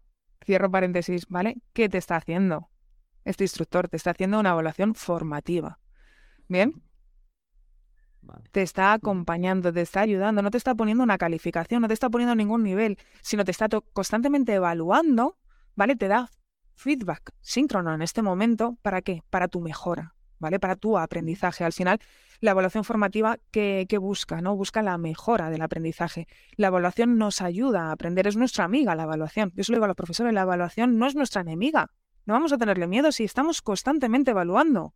[0.45, 1.61] cierro paréntesis, ¿vale?
[1.73, 2.69] ¿Qué te está haciendo
[3.25, 3.89] este instructor?
[3.89, 5.79] Te está haciendo una evaluación formativa.
[6.47, 6.81] ¿Bien?
[8.21, 8.43] Vale.
[8.51, 12.09] Te está acompañando, te está ayudando, no te está poniendo una calificación, no te está
[12.09, 15.37] poniendo ningún nivel, sino te está constantemente evaluando,
[15.75, 15.97] ¿vale?
[15.97, 16.29] Te da
[16.75, 19.23] feedback síncrono en este momento, ¿para qué?
[19.29, 20.59] Para tu mejora, ¿vale?
[20.59, 21.63] Para tu aprendizaje.
[21.63, 21.99] Al final,
[22.41, 24.41] la evaluación formativa, ¿qué, qué busca?
[24.41, 24.57] ¿no?
[24.57, 26.27] Busca la mejora del aprendizaje.
[26.57, 29.53] La evaluación nos ayuda a aprender, es nuestra amiga la evaluación.
[29.55, 31.91] Yo se lo digo a los profesores, la evaluación no es nuestra enemiga.
[32.25, 34.93] No vamos a tenerle miedo si estamos constantemente evaluando,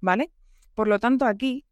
[0.00, 0.30] ¿vale?
[0.74, 1.66] Por lo tanto, aquí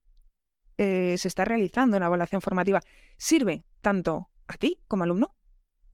[0.77, 2.81] eh, se está realizando una evaluación formativa.
[3.17, 5.35] Sirve tanto a ti como alumno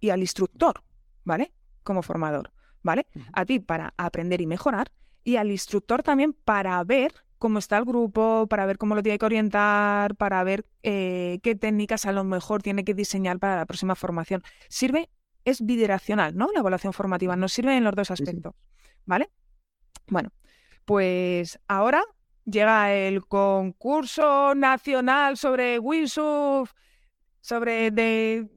[0.01, 0.83] y al instructor,
[1.25, 1.53] ¿vale?
[1.83, 2.53] Como formador,
[2.83, 3.07] ¿vale?
[3.33, 4.91] A ti para aprender y mejorar
[5.29, 9.19] y al instructor también para ver cómo está el grupo, para ver cómo lo tiene
[9.19, 13.67] que orientar, para ver eh, qué técnicas a lo mejor tiene que diseñar para la
[13.67, 14.43] próxima formación.
[14.71, 15.11] Sirve,
[15.45, 16.49] es bidireccional, ¿no?
[16.55, 18.55] La evaluación formativa nos sirve en los dos aspectos,
[19.05, 19.29] ¿vale?
[20.07, 20.31] Bueno,
[20.87, 22.03] pues ahora
[22.47, 26.73] llega el concurso nacional sobre windsurf,
[27.43, 28.49] sobre de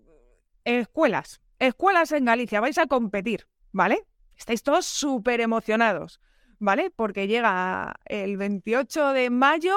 [0.63, 4.07] escuelas, escuelas en Galicia, vais a competir, ¿vale?
[4.37, 6.21] Estáis todos súper emocionados,
[6.61, 6.91] ¿vale?
[6.91, 9.75] Porque llega el 28 de mayo,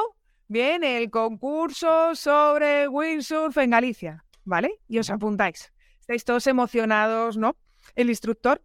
[0.49, 4.81] viene el concurso sobre windsurf en Galicia, ¿vale?
[4.87, 5.73] Y os apuntáis.
[5.99, 7.57] Estáis todos emocionados, ¿no?
[7.97, 8.63] El instructor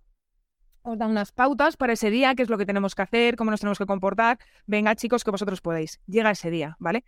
[0.81, 3.51] os da unas pautas para ese día, qué es lo que tenemos que hacer, cómo
[3.51, 4.37] nos tenemos que comportar.
[4.65, 6.01] Venga, chicos, que vosotros podéis.
[6.05, 7.05] Llega ese día, ¿vale?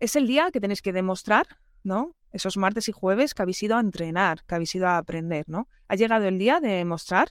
[0.00, 1.46] Es el día que tenéis que demostrar,
[1.84, 2.16] ¿no?
[2.32, 5.68] Esos martes y jueves que habéis ido a entrenar, que habéis ido a aprender, ¿no?
[5.86, 7.30] Ha llegado el día de demostrar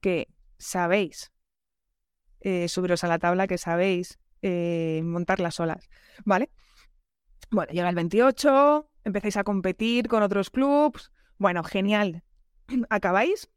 [0.00, 0.28] que
[0.58, 1.33] sabéis
[2.44, 5.88] eh, subiros a la tabla, que sabéis eh, montar las olas,
[6.24, 6.50] ¿vale?
[7.50, 11.10] Bueno, llega el 28, empezáis a competir con otros clubs.
[11.38, 12.22] Bueno, genial.
[12.90, 13.50] Acabáis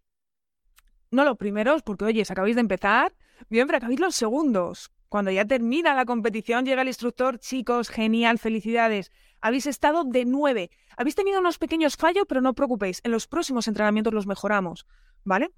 [1.12, 3.14] no los primeros, porque oye, acabáis de empezar,
[3.50, 4.92] bien, pero acabáis los segundos.
[5.10, 9.12] Cuando ya termina la competición, llega el instructor, chicos, genial, felicidades.
[9.40, 10.70] Habéis estado de nueve.
[10.98, 13.02] Habéis tenido unos pequeños fallos, pero no os preocupéis.
[13.04, 14.86] En los próximos entrenamientos los mejoramos,
[15.24, 15.52] ¿vale?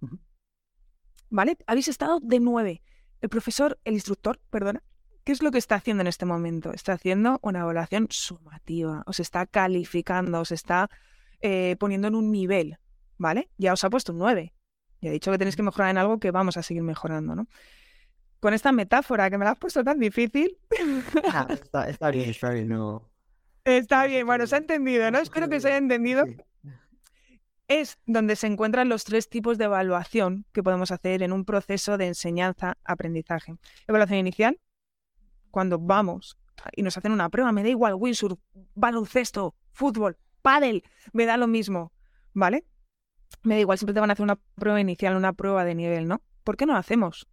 [1.29, 1.57] ¿Vale?
[1.65, 2.81] Habéis estado de nueve.
[3.21, 4.81] El profesor, el instructor, perdona,
[5.23, 6.71] ¿qué es lo que está haciendo en este momento?
[6.73, 9.03] Está haciendo una evaluación sumativa.
[9.05, 10.89] Os está calificando, os está
[11.41, 12.77] eh, poniendo en un nivel,
[13.17, 13.49] ¿vale?
[13.57, 14.53] Ya os ha puesto un nueve.
[15.01, 17.47] Ya he dicho que tenéis que mejorar en algo que vamos a seguir mejorando, ¿no?
[18.39, 20.57] Con esta metáfora que me la has puesto tan difícil,
[21.31, 23.09] Ah, está, está bien, está bien, no.
[23.65, 25.19] está bien, bueno, se ha entendido, ¿no?
[25.19, 26.25] Espero que se haya entendido.
[26.25, 26.37] Sí.
[27.69, 31.99] Es donde se encuentran los tres tipos de evaluación que podemos hacer en un proceso
[31.99, 33.57] de enseñanza-aprendizaje.
[33.87, 34.59] Evaluación inicial,
[35.51, 36.35] cuando vamos
[36.75, 38.39] y nos hacen una prueba, me da igual, windsurf,
[38.73, 41.93] baloncesto, fútbol, pádel, me da lo mismo,
[42.33, 42.65] ¿vale?
[43.43, 46.07] Me da igual, siempre te van a hacer una prueba inicial, una prueba de nivel,
[46.07, 46.23] ¿no?
[46.43, 47.27] ¿Por qué no la hacemos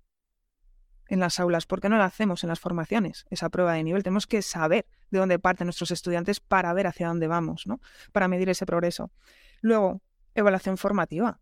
[1.09, 1.65] en las aulas?
[1.65, 4.03] ¿Por qué no la hacemos en las formaciones, esa prueba de nivel?
[4.03, 7.81] Tenemos que saber de dónde parten nuestros estudiantes para ver hacia dónde vamos, ¿no?
[8.13, 9.11] Para medir ese progreso.
[9.63, 10.03] Luego,
[10.37, 11.41] evaluación formativa.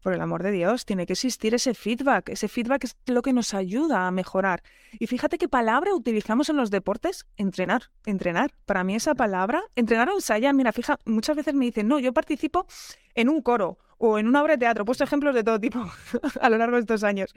[0.00, 2.28] Por el amor de Dios, tiene que existir ese feedback.
[2.28, 4.62] Ese feedback es lo que nos ayuda a mejorar.
[4.92, 7.26] Y fíjate qué palabra utilizamos en los deportes.
[7.36, 8.52] Entrenar, entrenar.
[8.64, 10.54] Para mí esa palabra, entrenar o ensayar.
[10.54, 12.66] Mira, fija, muchas veces me dicen, no, yo participo
[13.14, 14.82] en un coro o en una obra de teatro.
[14.82, 15.84] He puesto ejemplos de todo tipo
[16.40, 17.34] a lo largo de estos años.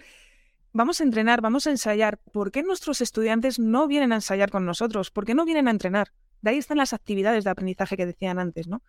[0.72, 2.20] Vamos a entrenar, vamos a ensayar.
[2.32, 5.10] ¿Por qué nuestros estudiantes no vienen a ensayar con nosotros?
[5.10, 6.14] ¿Por qué no vienen a entrenar?
[6.42, 8.84] De ahí están las actividades de aprendizaje que decían antes, ¿no?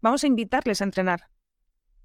[0.00, 1.28] Vamos a invitarles a entrenar.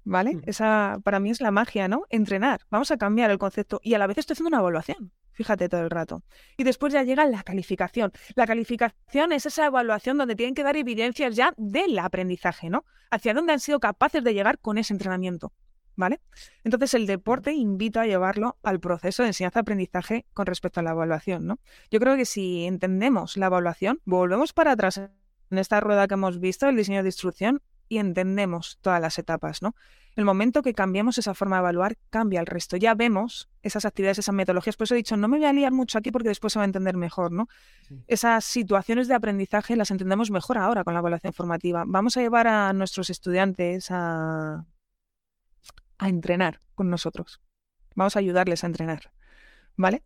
[0.04, 0.34] ¿Vale?
[0.34, 0.42] Mm.
[0.46, 2.04] Esa para mí es la magia, ¿no?
[2.10, 2.60] Entrenar.
[2.70, 5.12] Vamos a cambiar el concepto y a la vez estoy haciendo una evaluación.
[5.32, 6.22] Fíjate todo el rato.
[6.56, 8.12] Y después ya llega la calificación.
[8.36, 12.84] La calificación es esa evaluación donde tienen que dar evidencias ya del aprendizaje, ¿no?
[13.10, 15.52] Hacia dónde han sido capaces de llegar con ese entrenamiento.
[15.96, 16.20] ¿Vale?
[16.64, 21.46] Entonces el deporte invita a llevarlo al proceso de enseñanza-aprendizaje con respecto a la evaluación,
[21.46, 21.60] ¿no?
[21.88, 26.40] Yo creo que si entendemos la evaluación, volvemos para atrás en esta rueda que hemos
[26.40, 27.62] visto, el diseño de instrucción,
[27.94, 29.74] y entendemos todas las etapas, ¿no?
[30.16, 32.76] El momento que cambiamos esa forma de evaluar, cambia el resto.
[32.76, 34.76] Ya vemos esas actividades, esas metodologías.
[34.76, 36.64] Por eso he dicho, no me voy a liar mucho aquí porque después se va
[36.64, 37.48] a entender mejor, ¿no?
[37.88, 38.00] Sí.
[38.06, 41.82] Esas situaciones de aprendizaje las entendemos mejor ahora con la evaluación formativa.
[41.86, 44.64] Vamos a llevar a nuestros estudiantes a,
[45.98, 47.40] a entrenar con nosotros.
[47.96, 49.10] Vamos a ayudarles a entrenar,
[49.76, 50.04] ¿vale?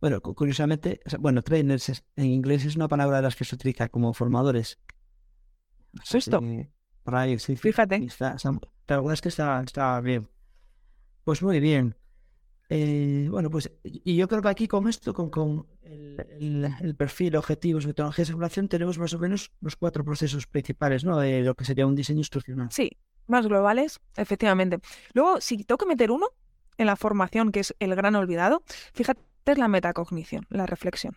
[0.00, 3.88] Bueno, cu- curiosamente, bueno, trainers en inglés es una palabra de las que se utiliza
[3.88, 4.80] como formadores.
[5.94, 6.40] O sea,
[7.04, 7.96] Ahí, sí, Fíjate.
[7.96, 8.50] está- está-
[8.86, 10.28] la verdad es que está, está bien.
[11.24, 11.96] Pues muy bien.
[12.70, 17.36] eh, bueno, pues y yo creo que aquí con esto, con, con el, el, perfil,
[17.36, 21.18] objetivos, metodologías de evaluación, tenemos más o menos los cuatro procesos principales, ¿no?
[21.18, 22.68] De lo que sería un diseño instruccional.
[22.70, 22.90] Sí,
[23.26, 24.80] más globales, efectivamente.
[25.12, 26.28] Luego, si tengo que meter uno
[26.78, 28.62] en la formación, que es el gran olvidado,
[28.94, 31.16] fíjate, es la metacognición, la reflexión.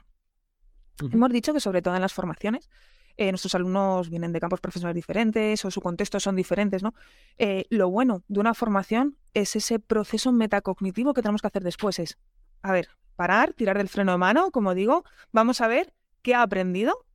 [1.11, 2.69] Hemos dicho que sobre todo en las formaciones,
[3.17, 6.93] eh, nuestros alumnos vienen de campos profesionales diferentes o su contexto son diferentes, ¿no?
[7.37, 11.97] Eh, lo bueno de una formación es ese proceso metacognitivo que tenemos que hacer después.
[11.97, 12.17] Es,
[12.61, 16.43] a ver, parar, tirar del freno de mano, como digo, vamos a ver qué ha
[16.43, 17.05] aprendido,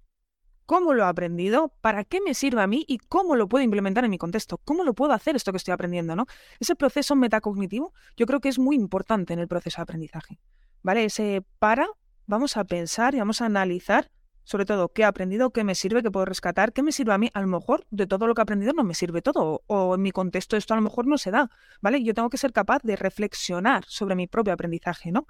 [0.67, 4.05] cómo lo ha aprendido, para qué me sirve a mí y cómo lo puedo implementar
[4.05, 6.27] en mi contexto, cómo lo puedo hacer esto que estoy aprendiendo, ¿no?
[6.59, 10.41] Ese proceso metacognitivo yo creo que es muy importante en el proceso de aprendizaje,
[10.83, 11.05] ¿vale?
[11.05, 11.87] Ese para,
[12.27, 14.11] vamos a pensar y vamos a analizar
[14.45, 17.19] sobre todo qué he aprendido, qué me sirve, qué puedo rescatar, qué me sirve a
[17.19, 17.31] mí.
[17.35, 20.03] A lo mejor de todo lo que he aprendido no me sirve todo, o en
[20.03, 22.03] mi contexto esto a lo mejor no se da, ¿vale?
[22.03, 25.27] Yo tengo que ser capaz de reflexionar sobre mi propio aprendizaje, ¿no?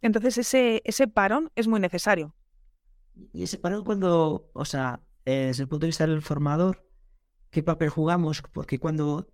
[0.00, 2.34] Entonces ese, ese parón es muy necesario.
[3.32, 6.86] Y ese parón cuando, o sea, desde el punto de vista del formador,
[7.50, 8.42] ¿qué papel jugamos?
[8.52, 9.28] Porque cuando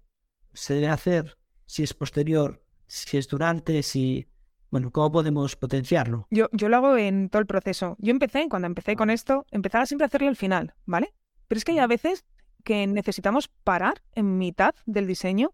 [0.53, 4.28] se debe hacer, si es posterior, si es durante, si
[4.71, 6.27] bueno, ¿cómo podemos potenciarlo?
[6.31, 7.97] Yo, yo lo hago en todo el proceso.
[7.99, 11.12] Yo empecé, cuando empecé con esto, empezaba siempre a hacerlo al final, ¿vale?
[11.49, 12.25] Pero es que hay a veces
[12.62, 15.53] que necesitamos parar en mitad del diseño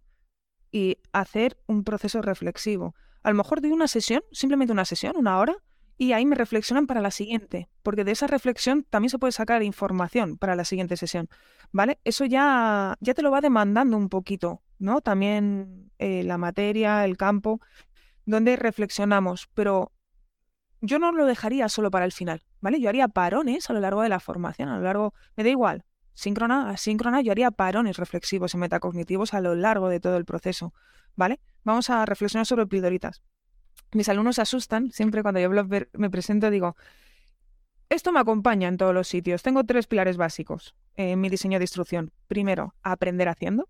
[0.71, 2.95] y hacer un proceso reflexivo.
[3.23, 5.57] A lo mejor doy una sesión, simplemente una sesión, una hora,
[5.99, 9.63] y ahí me reflexionan para la siguiente, porque de esa reflexión también se puede sacar
[9.63, 11.29] información para la siguiente sesión,
[11.73, 11.99] ¿vale?
[12.05, 15.01] Eso ya, ya te lo va demandando un poquito, ¿no?
[15.01, 17.61] También eh, la materia, el campo,
[18.27, 19.93] donde reflexionamos, pero
[20.81, 22.81] yo no lo dejaría solo para el final, ¿vale?
[22.81, 25.85] Yo haría parones a lo largo de la formación, a lo largo, me da igual,
[26.13, 30.75] síncrona, asíncrona, yo haría parones reflexivos y metacognitivos a lo largo de todo el proceso,
[31.15, 31.41] ¿vale?
[31.65, 33.23] Vamos a reflexionar sobre pildoritas.
[33.93, 36.77] Mis alumnos se asustan, siempre cuando yo me presento digo,
[37.89, 39.43] esto me acompaña en todos los sitios.
[39.43, 42.13] Tengo tres pilares básicos en mi diseño de instrucción.
[42.27, 43.69] Primero, aprender haciendo.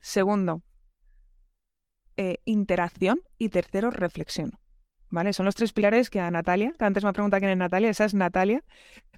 [0.00, 0.62] Segundo,
[2.18, 4.58] eh, interacción y tercero, reflexión.
[5.08, 5.32] ¿Vale?
[5.32, 7.90] Son los tres pilares que a Natalia, que antes me ha preguntado quién es Natalia,
[7.90, 8.64] esa es Natalia,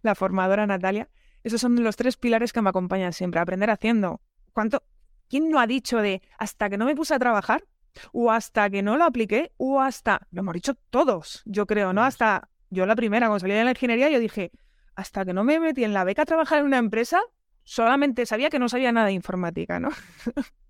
[0.02, 1.08] la formadora Natalia.
[1.42, 3.40] Esos son los tres pilares que me acompañan siempre.
[3.40, 4.20] Aprender haciendo.
[4.52, 4.82] ¿Cuánto?
[5.30, 7.64] ¿Quién no ha dicho de hasta que no me puse a trabajar?
[8.12, 12.04] O hasta que no lo apliqué, o hasta, lo hemos dicho todos, yo creo, ¿no?
[12.04, 14.52] Hasta, yo la primera, cuando salí de la ingeniería, yo dije,
[14.94, 17.20] hasta que no me metí en la beca a trabajar en una empresa,
[17.64, 19.88] solamente sabía que no sabía nada de informática, ¿no?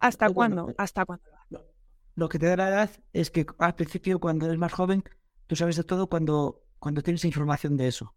[0.00, 0.74] ¿Hasta cuándo?
[0.78, 1.24] ¿Hasta cuándo?
[2.16, 5.02] lo que te da la edad es que al principio, cuando eres más joven,
[5.46, 8.14] tú sabes de todo cuando, cuando tienes información de eso.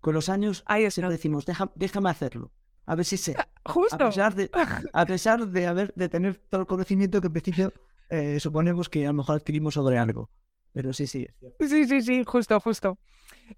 [0.00, 1.44] Con los años, Ahí lo decimos,
[1.74, 2.52] déjame hacerlo.
[2.86, 3.34] A ver si sé.
[3.64, 4.04] Justo.
[4.04, 4.50] A pesar de,
[4.92, 7.72] a pesar de, haber, de tener todo el conocimiento que en principio
[8.10, 10.30] eh, suponemos que a lo mejor adquirimos sobre algo.
[10.72, 11.26] Pero sí, sí.
[11.60, 12.98] Sí, sí, sí, justo, justo.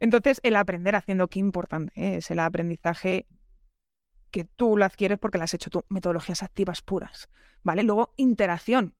[0.00, 2.16] Entonces, el aprender haciendo, qué importante ¿eh?
[2.16, 3.26] es el aprendizaje
[4.36, 5.82] que tú lo adquieres porque lo has hecho tú.
[5.88, 7.30] Metodologías activas puras.
[7.62, 7.82] ¿Vale?
[7.84, 8.94] Luego, interacción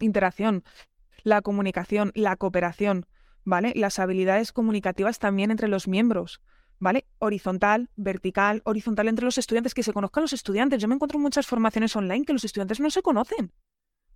[0.00, 0.64] interacción,
[1.22, 3.04] la comunicación, la cooperación,
[3.44, 3.74] ¿vale?
[3.76, 6.40] Las habilidades comunicativas también entre los miembros,
[6.78, 7.06] ¿vale?
[7.18, 10.80] Horizontal, vertical, horizontal entre los estudiantes, que se conozcan los estudiantes.
[10.80, 13.52] Yo me encuentro en muchas formaciones online que los estudiantes no se conocen.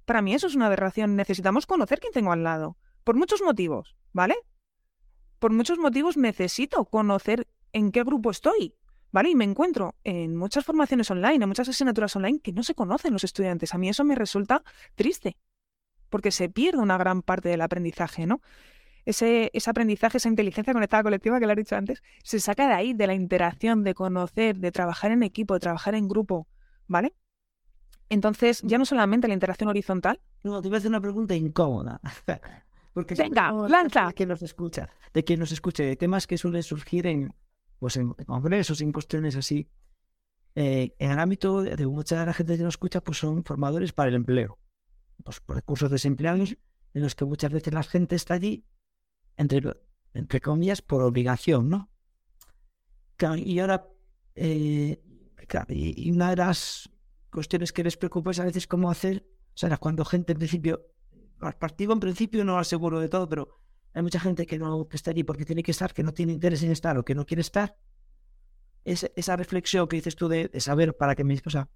[0.06, 1.14] Para mí eso es una aberración.
[1.14, 2.78] Necesitamos conocer quién tengo al lado.
[3.04, 4.36] Por muchos motivos, ¿vale?
[5.38, 8.74] Por muchos motivos necesito conocer en qué grupo estoy,
[9.14, 9.30] ¿vale?
[9.30, 13.12] Y me encuentro en muchas formaciones online, en muchas asignaturas online que no se conocen
[13.12, 13.72] los estudiantes.
[13.72, 14.64] A mí eso me resulta
[14.96, 15.36] triste
[16.10, 18.40] porque se pierde una gran parte del aprendizaje, ¿no?
[19.04, 22.74] Ese, ese aprendizaje, esa inteligencia conectada colectiva que le he dicho antes, se saca de
[22.74, 26.48] ahí, de la interacción, de conocer, de trabajar en equipo, de trabajar en grupo,
[26.88, 27.14] ¿vale?
[28.08, 30.20] Entonces, ya no solamente la interacción horizontal.
[30.42, 32.00] No, te voy a hacer una pregunta incómoda.
[32.92, 34.08] Porque Venga, lanza.
[34.08, 37.32] De quien nos escucha, de quien nos escuche, temas que suelen surgir en,
[37.78, 39.68] pues en congresos, en cuestiones así.
[40.54, 43.92] Eh, en el ámbito de mucha de la gente que nos escucha, pues son formadores
[43.92, 44.58] para el empleo
[45.22, 46.56] pues, por recursos desempleados
[46.94, 48.64] en los que muchas veces la gente está allí,
[49.36, 49.76] entre,
[50.12, 51.90] entre comillas, por obligación, ¿no?
[53.36, 53.88] y ahora,
[54.34, 55.00] eh,
[55.68, 56.90] y, una de las
[57.30, 60.86] cuestiones que les preocupa es a veces cómo hacer, o sea, cuando gente en principio,
[61.58, 63.48] partido en principio no aseguro de todo, pero
[63.94, 66.62] hay mucha gente que no está allí porque tiene que estar, que no tiene interés
[66.62, 67.76] en estar o que no quiere estar.
[68.84, 71.40] Es, esa reflexión que dices tú de, saber para qué me...
[71.46, 71.68] O sea,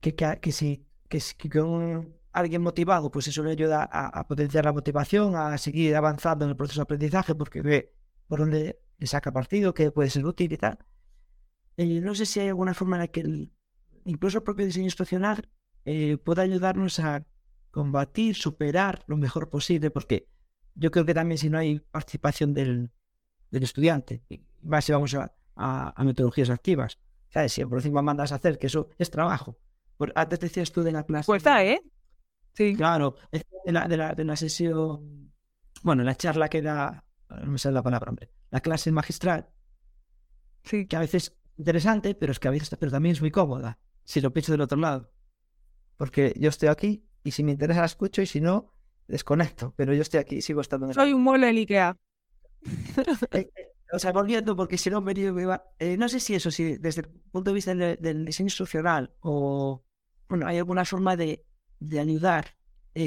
[0.00, 4.72] que, que, que si que, que, alguien motivado, pues eso le ayuda a, potenciar la
[4.72, 7.94] motivación, a seguir avanzando en el proceso de aprendizaje, porque ve
[8.26, 10.78] por dónde le saca partido, que puede ser útil y tal.
[11.76, 13.48] Eh, no sé si hay alguna forma en la que
[14.04, 15.48] incluso el propio diseño instruccional
[15.84, 17.24] eh, pueda ayudarnos a,
[17.72, 20.28] combatir, superar lo mejor posible, porque
[20.74, 22.90] yo creo que también si no hay participación del,
[23.50, 24.22] del estudiante,
[24.62, 26.98] más si vamos a, a, metodologías activas,
[27.28, 27.52] ¿sabes?
[27.52, 29.58] Si por encima mandas a hacer, que eso es trabajo.
[29.96, 31.26] Por, antes decías tú de la clase.
[31.26, 31.82] Pues está, ¿eh?
[32.54, 32.74] Sí.
[32.76, 35.32] Claro, de la, de la, de la sesión,
[35.82, 39.48] bueno, la charla que da, no me sale la palabra, hombre, la clase magistral,
[40.64, 40.86] sí.
[40.86, 43.78] que a veces es interesante, pero es que a veces pero también es muy cómoda,
[44.04, 45.12] si lo pienso del otro lado.
[45.96, 48.71] Porque yo estoy aquí y si me interesa la escucho y si no,
[49.08, 50.94] desconecto, pero yo estoy aquí y sigo estando en.
[50.94, 51.96] Soy un mueble del Ikea.
[52.64, 55.64] Eh, eh, o sea, volviendo, porque si no me, iba...
[55.78, 59.84] Eh, no sé si eso, si desde el punto de vista del, diseño instruccional o
[60.28, 61.44] bueno, hay alguna forma de,
[61.78, 62.56] de ayudar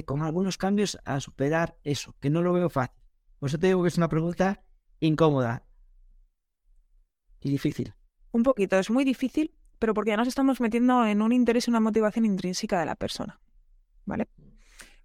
[0.06, 3.02] con algunos cambios a superar eso, que no lo veo fácil.
[3.40, 4.64] Por eso te digo que es una pregunta
[5.00, 5.64] incómoda
[7.40, 7.94] y difícil.
[8.32, 11.70] Un poquito, es muy difícil, pero porque ya nos estamos metiendo en un interés y
[11.70, 13.40] una motivación intrínseca de la persona.
[14.06, 14.28] ¿Vale?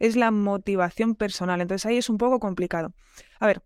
[0.01, 1.61] Es la motivación personal.
[1.61, 2.93] Entonces ahí es un poco complicado.
[3.39, 3.63] A ver,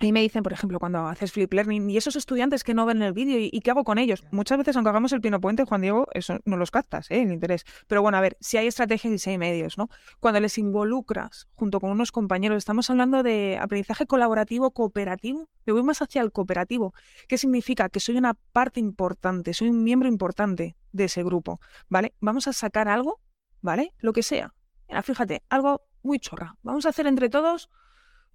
[0.00, 3.00] y me dicen, por ejemplo, cuando haces flip learning, y esos estudiantes que no ven
[3.02, 4.24] el vídeo, ¿y, qué hago con ellos?
[4.32, 7.22] Muchas veces, aunque hagamos el pino puente, Juan Diego, eso no los captas, ¿eh?
[7.22, 7.64] El interés.
[7.86, 9.88] Pero bueno, a ver, si hay estrategias y si hay medios, ¿no?
[10.20, 15.48] Cuando les involucras junto con unos compañeros, estamos hablando de aprendizaje colaborativo, cooperativo.
[15.64, 16.92] Me voy más hacia el cooperativo.
[17.28, 17.88] ¿Qué significa?
[17.88, 22.14] Que soy una parte importante, soy un miembro importante de ese grupo, ¿vale?
[22.20, 23.20] Vamos a sacar algo,
[23.60, 23.92] ¿vale?
[23.98, 24.54] Lo que sea.
[25.02, 26.56] Fíjate, algo muy chorra.
[26.62, 27.70] Vamos a hacer entre todos,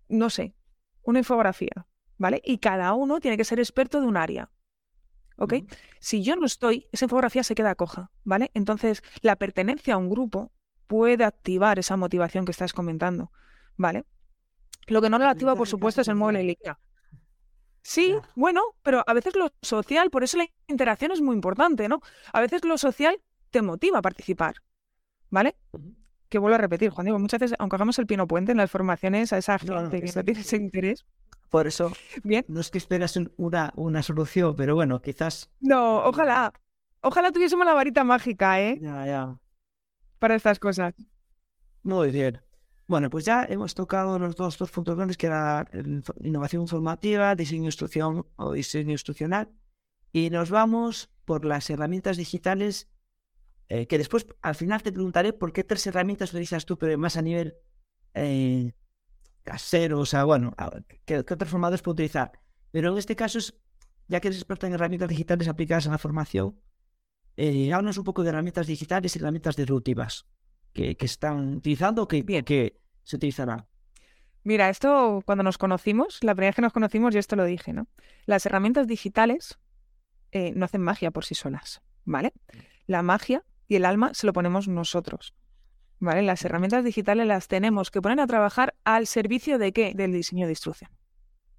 [0.08, 0.56] no sé,
[1.04, 1.88] una infografía,
[2.18, 2.42] ¿vale?
[2.44, 4.52] Y cada uno tiene que ser experto de un área.
[5.38, 5.54] ¿Ok?
[6.02, 8.52] Si yo no estoy, esa infografía se queda coja, ¿vale?
[8.54, 10.52] Entonces, la pertenencia a un grupo
[10.88, 13.32] puede activar esa motivación que estás comentando,
[13.78, 14.06] ¿vale?
[14.88, 16.80] Lo que no lo activa, por supuesto, es el mueble IKEA.
[17.82, 22.02] Sí, bueno, pero a veces lo social, por eso la interacción es muy importante, ¿no?
[22.34, 24.56] A veces lo social te motiva a participar,
[25.30, 25.56] ¿vale?
[26.30, 28.72] Que vuelvo a repetir, Juan Diego, muchas veces, aunque hagamos el pino puente en las
[28.72, 31.06] formaciones a esa gente que no tiene ese interés.
[31.50, 31.92] Por eso,
[32.24, 32.46] Bien.
[32.48, 35.50] no es que esperas una, una solución, pero bueno, quizás.
[35.60, 36.54] No, ojalá.
[37.02, 38.78] Ojalá tuviésemos la varita mágica, ¿eh?
[38.80, 39.40] Ya, ya.
[40.20, 40.94] Para estas cosas.
[41.82, 42.42] Muy bien.
[42.88, 45.68] Bueno, pues ya hemos tocado los dos, dos puntos grandes, que era
[46.22, 49.50] innovación formativa, diseño instrucción o diseño instruccional.
[50.12, 52.90] Y nos vamos por las herramientas digitales
[53.70, 57.18] eh, que después al final te preguntaré por qué tres herramientas utilizas tú, pero más
[57.18, 57.56] a nivel
[58.16, 58.74] eh,
[59.44, 60.54] casero, o sea, bueno,
[61.06, 62.32] ¿qué, qué otros formatos puedo utilizar?
[62.72, 63.56] Pero en este caso, es,
[64.08, 66.60] ya que eres experta en herramientas digitales aplicadas a la formación,
[67.38, 70.26] eh, háblanos un poco de herramientas digitales y herramientas disruptivas
[70.74, 73.66] que, que están utilizando o que, que se utilizarán.
[74.44, 77.72] Mira, esto cuando nos conocimos, la primera vez que nos conocimos, yo esto lo dije,
[77.72, 77.88] ¿no?
[78.26, 79.60] Las herramientas digitales
[80.32, 82.34] eh, no hacen magia por sí solas, ¿vale?
[82.88, 85.34] La magia y el alma se lo ponemos nosotros.
[86.00, 86.24] ¿Vale?
[86.24, 89.94] Las herramientas digitales las tenemos que poner a trabajar al servicio de qué?
[89.96, 90.90] Del diseño de instrucción.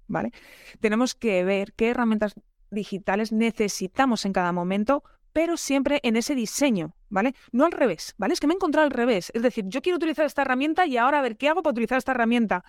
[0.07, 0.31] ¿Vale?
[0.79, 2.35] Tenemos que ver qué herramientas
[2.69, 7.33] digitales necesitamos en cada momento, pero siempre en ese diseño, ¿vale?
[7.53, 8.33] No al revés, ¿vale?
[8.33, 9.31] Es que me he encontrado al revés.
[9.33, 11.97] Es decir, yo quiero utilizar esta herramienta y ahora a ver qué hago para utilizar
[11.97, 12.65] esta herramienta.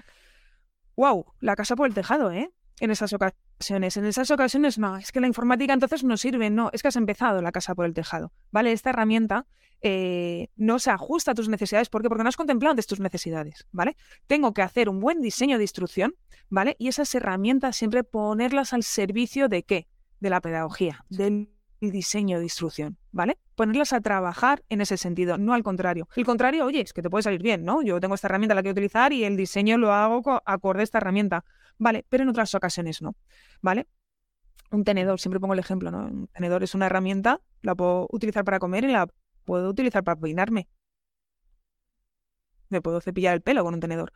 [0.94, 1.34] ¡Wow!
[1.40, 2.52] La casa por el tejado, ¿eh?
[2.82, 3.96] En esas ocasiones.
[3.96, 6.96] En esas ocasiones, no, es que la informática entonces no sirve, no, es que has
[6.96, 8.72] empezado la casa por el tejado, ¿vale?
[8.72, 9.46] Esta herramienta
[9.82, 11.88] eh, no se ajusta a tus necesidades.
[11.88, 12.08] ¿Por qué?
[12.08, 13.96] Porque no has contemplado antes tus necesidades, ¿vale?
[14.26, 16.16] Tengo que hacer un buen diseño de instrucción,
[16.50, 16.74] ¿vale?
[16.80, 19.86] Y esas herramientas siempre ponerlas al servicio de qué?
[20.18, 23.38] De la pedagogía, del diseño de instrucción, ¿vale?
[23.54, 26.08] Ponerlas a trabajar en ese sentido, no al contrario.
[26.16, 27.80] El contrario, oye, es que te puede salir bien, ¿no?
[27.82, 30.98] Yo tengo esta herramienta la que utilizar y el diseño lo hago acorde a esta
[30.98, 31.44] herramienta.
[31.82, 33.16] Vale, pero en otras ocasiones no,
[33.60, 33.88] ¿vale?
[34.70, 36.06] Un tenedor, siempre pongo el ejemplo, ¿no?
[36.06, 39.08] Un tenedor es una herramienta, la puedo utilizar para comer y la
[39.44, 40.68] puedo utilizar para peinarme.
[42.68, 44.12] Me puedo cepillar el pelo con un tenedor.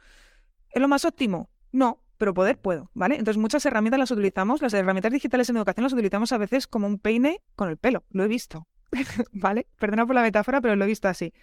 [0.70, 1.50] ¿Es lo más óptimo?
[1.72, 3.16] No, pero poder puedo, ¿vale?
[3.16, 6.86] Entonces muchas herramientas las utilizamos, las herramientas digitales en educación las utilizamos a veces como
[6.86, 8.68] un peine con el pelo, lo he visto,
[9.32, 9.66] ¿vale?
[9.80, 11.34] Perdona por la metáfora, pero lo he visto así.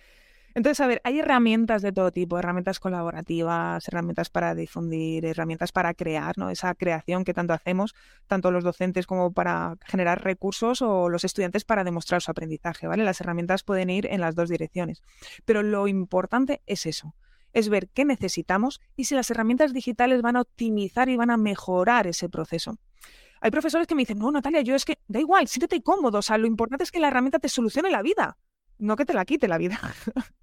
[0.55, 5.95] Entonces, a ver, hay herramientas de todo tipo, herramientas colaborativas, herramientas para difundir, herramientas para
[5.95, 6.51] crear, ¿no?
[6.51, 7.95] Esa creación que tanto hacemos,
[8.27, 13.03] tanto los docentes como para generar recursos o los estudiantes para demostrar su aprendizaje, ¿vale?
[13.03, 15.01] Las herramientas pueden ir en las dos direcciones.
[15.43, 17.15] Pero lo importante es eso,
[17.51, 21.37] es ver qué necesitamos y si las herramientas digitales van a optimizar y van a
[21.37, 22.77] mejorar ese proceso.
[23.41, 26.21] Hay profesores que me dicen, no, Natalia, yo es que da igual, siéntete cómodo, o
[26.21, 28.37] sea, lo importante es que la herramienta te solucione la vida,
[28.77, 29.79] no que te la quite la vida.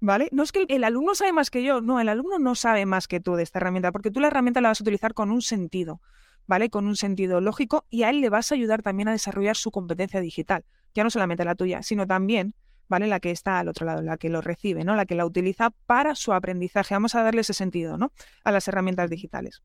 [0.00, 0.28] ¿Vale?
[0.32, 3.08] No es que el alumno sabe más que yo, no, el alumno no sabe más
[3.08, 5.42] que tú de esta herramienta, porque tú la herramienta la vas a utilizar con un
[5.42, 6.00] sentido,
[6.46, 6.70] ¿vale?
[6.70, 9.70] Con un sentido lógico y a él le vas a ayudar también a desarrollar su
[9.70, 12.54] competencia digital, ya no solamente la tuya, sino también,
[12.88, 13.06] ¿vale?
[13.06, 14.96] La que está al otro lado, la que lo recibe, ¿no?
[14.96, 16.94] La que la utiliza para su aprendizaje.
[16.94, 18.12] Vamos a darle ese sentido, ¿no?
[18.44, 19.62] A las herramientas digitales.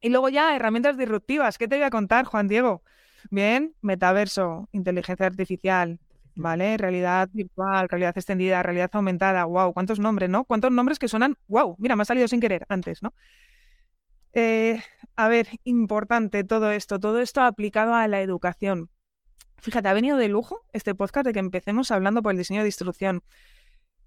[0.00, 1.58] Y luego ya herramientas disruptivas.
[1.58, 2.82] ¿Qué te voy a contar, Juan Diego?
[3.30, 5.98] Bien, metaverso, inteligencia artificial,
[6.38, 6.76] ¿vale?
[6.76, 9.44] Realidad virtual, realidad extendida, realidad aumentada.
[9.44, 10.44] Wow, cuántos nombres, ¿no?
[10.44, 13.12] Cuántos nombres que suenan, wow, mira, me ha salido sin querer antes, ¿no?
[14.32, 14.80] Eh,
[15.16, 18.90] a ver, importante todo esto, todo esto aplicado a la educación.
[19.56, 22.68] Fíjate, ha venido de lujo este podcast de que empecemos hablando por el diseño de
[22.68, 23.22] instrucción.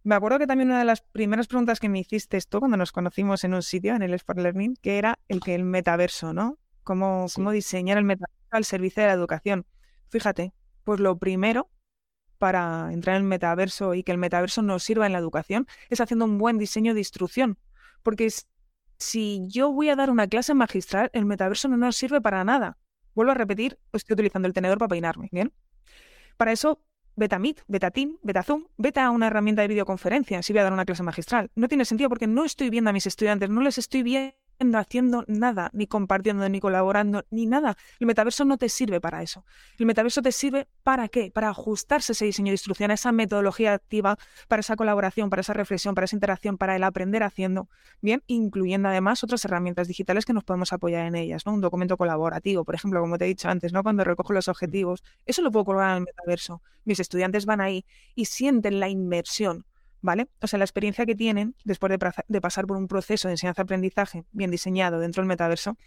[0.03, 2.91] Me acuerdo que también una de las primeras preguntas que me hiciste tú cuando nos
[2.91, 6.57] conocimos en un sitio, en el Sport Learning, que era el que el metaverso, ¿no?
[6.83, 9.65] Cómo, cómo diseñar el metaverso al servicio de la educación.
[10.09, 10.53] Fíjate,
[10.83, 11.69] pues lo primero
[12.41, 16.01] para entrar en el metaverso y que el metaverso nos sirva en la educación es
[16.01, 17.59] haciendo un buen diseño de instrucción.
[18.01, 18.27] Porque
[18.97, 22.79] si yo voy a dar una clase magistral, el metaverso no nos sirve para nada.
[23.13, 25.53] Vuelvo a repetir, estoy utilizando el tenedor para peinarme, ¿bien?
[26.35, 26.83] Para eso,
[27.15, 30.73] Beta Meet, Beta Team, Beta Zoom, Beta una herramienta de videoconferencia si voy a dar
[30.73, 31.51] una clase magistral.
[31.53, 34.33] No tiene sentido porque no estoy viendo a mis estudiantes, no les estoy viendo
[34.75, 37.77] haciendo nada, ni compartiendo, ni colaborando, ni nada.
[37.99, 39.45] El metaverso no te sirve para eso.
[39.77, 41.31] El metaverso te sirve para qué?
[41.31, 45.53] Para ajustarse ese diseño de instrucción, a esa metodología activa, para esa colaboración, para esa
[45.53, 47.69] reflexión, para esa interacción, para el aprender haciendo,
[48.01, 51.53] bien, incluyendo además otras herramientas digitales que nos podemos apoyar en ellas, ¿no?
[51.53, 53.83] Un documento colaborativo, por ejemplo, como te he dicho antes, ¿no?
[53.83, 56.61] Cuando recojo los objetivos, eso lo puedo colgar en el metaverso.
[56.85, 57.85] Mis estudiantes van ahí
[58.15, 59.65] y sienten la inmersión
[60.01, 60.27] ¿vale?
[60.41, 64.51] O sea, la experiencia que tienen después de, pasar por un proceso de enseñanza-aprendizaje bien
[64.51, 65.77] diseñado dentro del metaverso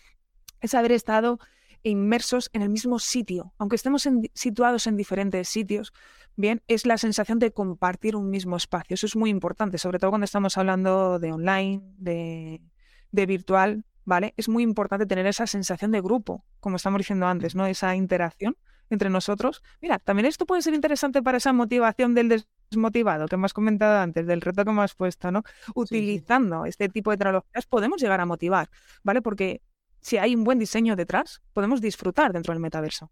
[0.60, 1.38] es haber estado
[1.82, 5.92] inmersos en el mismo sitio, aunque estemos situados en diferentes sitios,
[6.34, 8.94] bien, es la sensación de compartir un mismo espacio.
[8.94, 12.62] Eso es muy importante, sobre todo cuando estamos hablando de online, de,
[13.10, 14.32] de virtual, ¿vale?
[14.38, 17.66] Es muy importante tener esa sensación de grupo, como estamos diciendo antes, ¿no?
[17.66, 18.56] Esa interacción
[18.90, 19.62] entre nosotros.
[19.82, 22.28] Mira, también esto puede ser interesante para esa motivación del
[22.76, 25.42] motivado que hemos comentado antes, del reto que hemos puesto, ¿no?
[25.74, 28.68] Utilizando este tipo de tecnologías podemos llegar a motivar,
[29.02, 29.22] ¿vale?
[29.22, 29.62] Porque
[30.00, 33.10] si hay un buen diseño detrás, podemos disfrutar dentro del metaverso,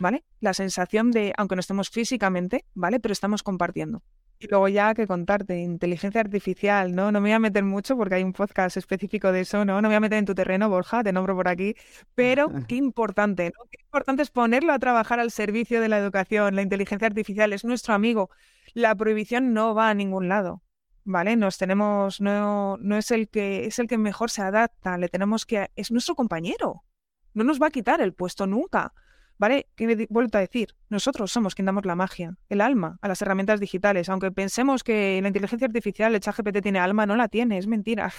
[0.00, 0.24] ¿vale?
[0.40, 2.98] La sensación de, aunque no estemos físicamente, ¿vale?
[3.00, 4.02] Pero estamos compartiendo.
[4.38, 7.12] Y luego ya que contarte, inteligencia artificial, ¿no?
[7.12, 9.76] No me voy a meter mucho porque hay un podcast específico de eso, ¿no?
[9.76, 11.76] No me voy a meter en tu terreno, Borja, te nombro por aquí,
[12.14, 13.64] pero qué importante, ¿no?
[13.70, 16.56] Qué importante es ponerlo a trabajar al servicio de la educación.
[16.56, 18.28] La inteligencia artificial es nuestro amigo.
[18.74, 20.62] La prohibición no va a ningún lado,
[21.04, 21.36] ¿vale?
[21.36, 25.46] Nos tenemos, no, no es el que, es el que mejor se adapta, le tenemos
[25.46, 26.84] que, es nuestro compañero.
[27.32, 28.92] No nos va a quitar el puesto nunca.
[29.36, 29.66] ¿Vale?
[29.74, 33.58] Que vuelto a decir, nosotros somos quien damos la magia, el alma, a las herramientas
[33.58, 34.08] digitales.
[34.08, 38.12] Aunque pensemos que la inteligencia artificial, el ChatGPT tiene alma, no la tiene, es mentira.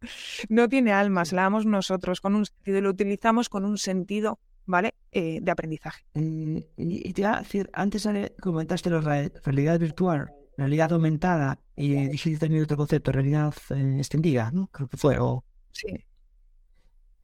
[0.48, 3.78] no tiene alma, se la damos nosotros con un sentido y lo utilizamos con un
[3.78, 4.94] sentido, ¿vale?
[5.10, 6.04] Eh, de aprendizaje.
[6.14, 8.08] Eh, y te iba a decir, antes
[8.40, 14.68] comentaste la realidad virtual, realidad aumentada y dijiste también otro concepto, realidad eh, extendida, ¿no?
[14.68, 15.18] Creo que fue.
[15.18, 15.44] O...
[15.72, 15.88] Sí.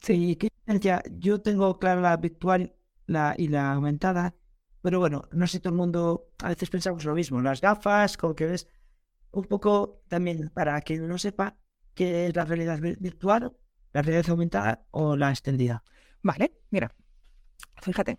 [0.01, 0.49] Sí, ¿qué
[1.18, 2.74] Yo tengo clara la virtual
[3.07, 4.34] la, y la aumentada,
[4.82, 8.34] pero bueno, no sé, todo el mundo, a veces pensamos lo mismo, las gafas, como
[8.34, 8.68] que ves,
[9.32, 11.57] un poco también para quien no sepa
[11.95, 13.57] qué es la realidad virtual,
[13.93, 15.82] la realidad aumentada o la extendida.
[16.22, 16.95] Vale, mira,
[17.82, 18.18] fíjate.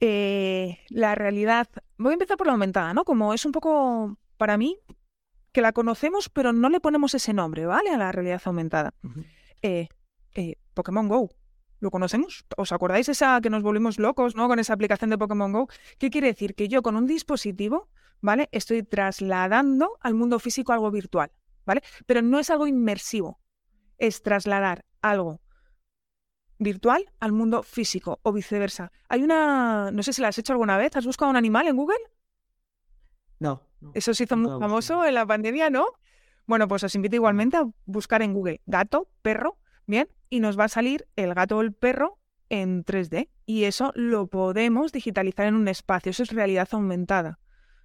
[0.00, 3.04] Eh, la realidad, voy a empezar por la aumentada, ¿no?
[3.04, 4.78] Como es un poco, para mí,
[5.52, 7.90] que la conocemos, pero no le ponemos ese nombre, ¿vale?
[7.90, 8.94] A la realidad aumentada.
[9.62, 9.88] eh,
[10.34, 11.30] eh, Pokémon Go.
[11.80, 12.44] ¿Lo conocemos?
[12.56, 14.48] ¿Os acordáis esa que nos volvimos locos, ¿no?
[14.48, 15.68] Con esa aplicación de Pokémon Go.
[15.98, 16.54] ¿Qué quiere decir?
[16.54, 17.88] Que yo con un dispositivo,
[18.20, 18.48] ¿vale?
[18.52, 21.30] Estoy trasladando al mundo físico algo virtual,
[21.64, 21.82] ¿vale?
[22.06, 23.40] Pero no es algo inmersivo.
[23.96, 25.40] Es trasladar algo
[26.58, 28.92] virtual al mundo físico o viceversa.
[29.08, 31.76] Hay una, no sé si la has hecho alguna vez, ¿has buscado un animal en
[31.76, 31.98] Google?
[33.38, 33.62] No.
[33.94, 35.86] Eso se hizo muy famoso en la pandemia, ¿no?
[36.46, 40.64] Bueno, pues os invito igualmente a buscar en Google gato, perro, bien, y nos va
[40.64, 43.28] a salir el gato o el perro en 3D.
[43.46, 46.10] Y eso lo podemos digitalizar en un espacio.
[46.10, 47.38] Eso es realidad aumentada.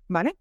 [0.07, 0.36] ¿Vale?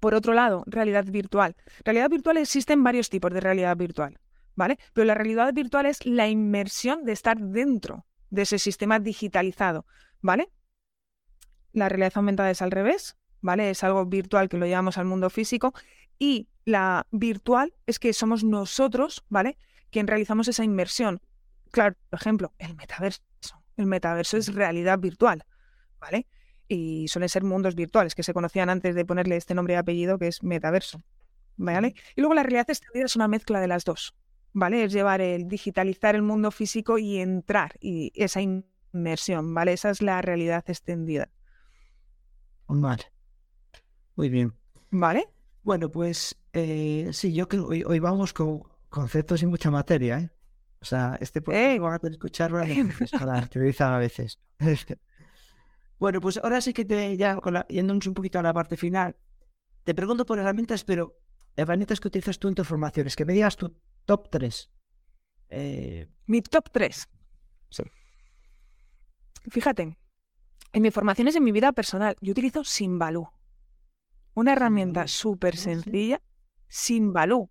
[0.00, 1.56] Por otro lado, realidad virtual.
[1.84, 4.18] Realidad virtual existen varios tipos de realidad virtual.
[4.58, 4.76] ¿Vale?
[4.92, 9.86] Pero la realidad virtual es la inmersión de estar dentro de ese sistema digitalizado.
[10.20, 10.50] ¿Vale?
[11.72, 13.16] La realidad aumentada es al revés.
[13.40, 13.70] ¿Vale?
[13.70, 15.74] Es algo virtual que lo llevamos al mundo físico.
[16.18, 19.56] Y la virtual es que somos nosotros, ¿vale?
[19.90, 21.20] quien realizamos esa inmersión.
[21.70, 23.22] Claro, por ejemplo, el metaverso.
[23.76, 25.44] El metaverso es realidad virtual,
[26.00, 26.26] ¿vale?
[26.66, 30.18] Y suelen ser mundos virtuales que se conocían antes de ponerle este nombre y apellido
[30.18, 31.00] que es metaverso,
[31.56, 31.94] ¿vale?
[32.16, 34.16] Y luego la realidad extendida es una mezcla de las dos,
[34.52, 34.84] ¿vale?
[34.84, 39.72] Es llevar el digitalizar el mundo físico y entrar y esa inmersión, ¿vale?
[39.74, 41.30] Esa es la realidad extendida.
[42.68, 43.04] Vale.
[44.16, 44.54] Muy bien.
[44.90, 45.28] ¿Vale?
[45.62, 50.18] Bueno, pues eh, sí, yo creo que hoy, hoy vamos con conceptos y mucha materia,
[50.20, 50.30] ¿eh?
[50.80, 51.78] O sea, este ¡Eh!
[51.78, 54.38] van a tener que escuchar varias veces para teorizar a veces.
[55.98, 58.76] bueno, pues ahora sí que te, ya con la- yéndonos un poquito a la parte
[58.76, 59.16] final,
[59.84, 61.18] te pregunto por herramientas, pero
[61.56, 63.74] herramientas que utilizas tú en tus formaciones, que me digas tu
[64.08, 64.70] top 3.
[65.50, 67.08] Eh, Mi top 3.
[67.68, 67.82] Sí.
[69.50, 69.98] Fíjate,
[70.72, 73.30] en mis formaciones, en mi vida personal, yo utilizo Simbaloo.
[74.34, 76.22] Una herramienta súper ¿Cómo se- sencilla.
[76.68, 77.50] Simbaloo.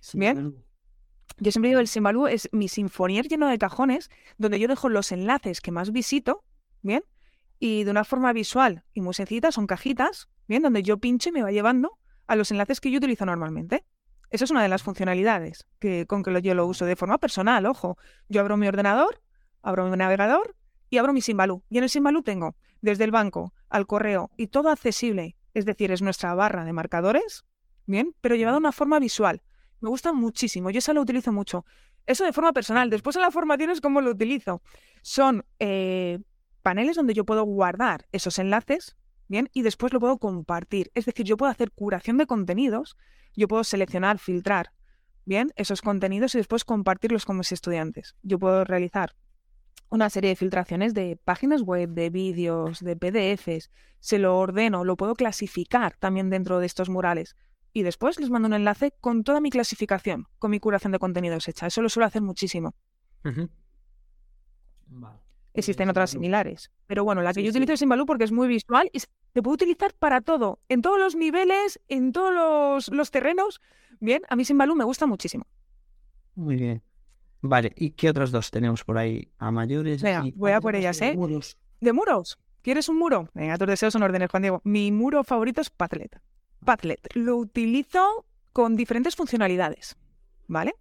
[0.00, 0.64] sí, Bien.
[1.38, 5.10] Yo siempre digo, el Simbaloo es mi sinfonier lleno de cajones, donde yo dejo los
[5.12, 6.44] enlaces que más visito,
[6.82, 7.02] ¿bien?
[7.58, 10.62] Y de una forma visual y muy sencilla, son cajitas, ¿bien?
[10.62, 13.84] Donde yo pincho y me va llevando a los enlaces que yo utilizo normalmente.
[14.32, 17.66] Esa es una de las funcionalidades que, con que yo lo uso de forma personal,
[17.66, 17.98] ojo.
[18.30, 19.20] Yo abro mi ordenador,
[19.60, 20.56] abro mi navegador
[20.88, 21.62] y abro mi Simbaloo.
[21.68, 25.92] Y en el Simbaloo tengo desde el banco al correo y todo accesible, es decir,
[25.92, 27.44] es nuestra barra de marcadores,
[27.84, 28.14] ¿bien?
[28.22, 29.42] Pero llevado de una forma visual.
[29.80, 31.66] Me gusta muchísimo, yo esa lo utilizo mucho.
[32.06, 32.88] Eso de forma personal.
[32.88, 34.62] Después en la formación es cómo lo utilizo.
[35.02, 36.20] Son eh,
[36.62, 38.96] paneles donde yo puedo guardar esos enlaces,
[39.32, 39.48] ¿bien?
[39.54, 40.90] Y después lo puedo compartir.
[40.94, 42.98] Es decir, yo puedo hacer curación de contenidos,
[43.34, 44.72] yo puedo seleccionar, filtrar,
[45.24, 45.54] ¿bien?
[45.56, 48.14] Esos contenidos y después compartirlos con mis estudiantes.
[48.22, 49.16] Yo puedo realizar
[49.88, 53.70] una serie de filtraciones de páginas web, de vídeos, de PDFs,
[54.00, 57.34] se lo ordeno, lo puedo clasificar también dentro de estos murales.
[57.72, 61.48] Y después les mando un enlace con toda mi clasificación, con mi curación de contenidos
[61.48, 61.68] hecha.
[61.68, 62.74] Eso lo suelo hacer muchísimo.
[64.88, 65.21] Vale.
[65.54, 66.70] Existen otras similares.
[66.86, 67.58] Pero bueno, la que Sí, yo sí.
[67.58, 69.08] utilizo es Simbaloo porque es muy visual y se
[69.42, 73.60] puede utilizar para todo, en todos los niveles, en todos los, los terrenos.
[74.00, 75.46] Bien, a mí Simbaloo me gusta muchísimo.
[76.34, 76.82] Muy bien.
[77.42, 80.00] Vale, ¿y qué otros dos tenemos por ahí a mayores?
[80.02, 81.14] Venga, Y voy a por de ellas, ¿eh?
[81.16, 82.38] muros, ¿De muros?
[82.62, 83.28] ¿Quieres un muro?
[83.34, 84.60] Venga, tus deseos son órdenes, Juan Diego.
[84.64, 86.20] Mi muro favorito es Padlet.
[86.64, 87.00] Padlet.
[87.14, 89.96] Lo utilizo con diferentes funcionalidades,
[90.46, 90.74] ¿vale?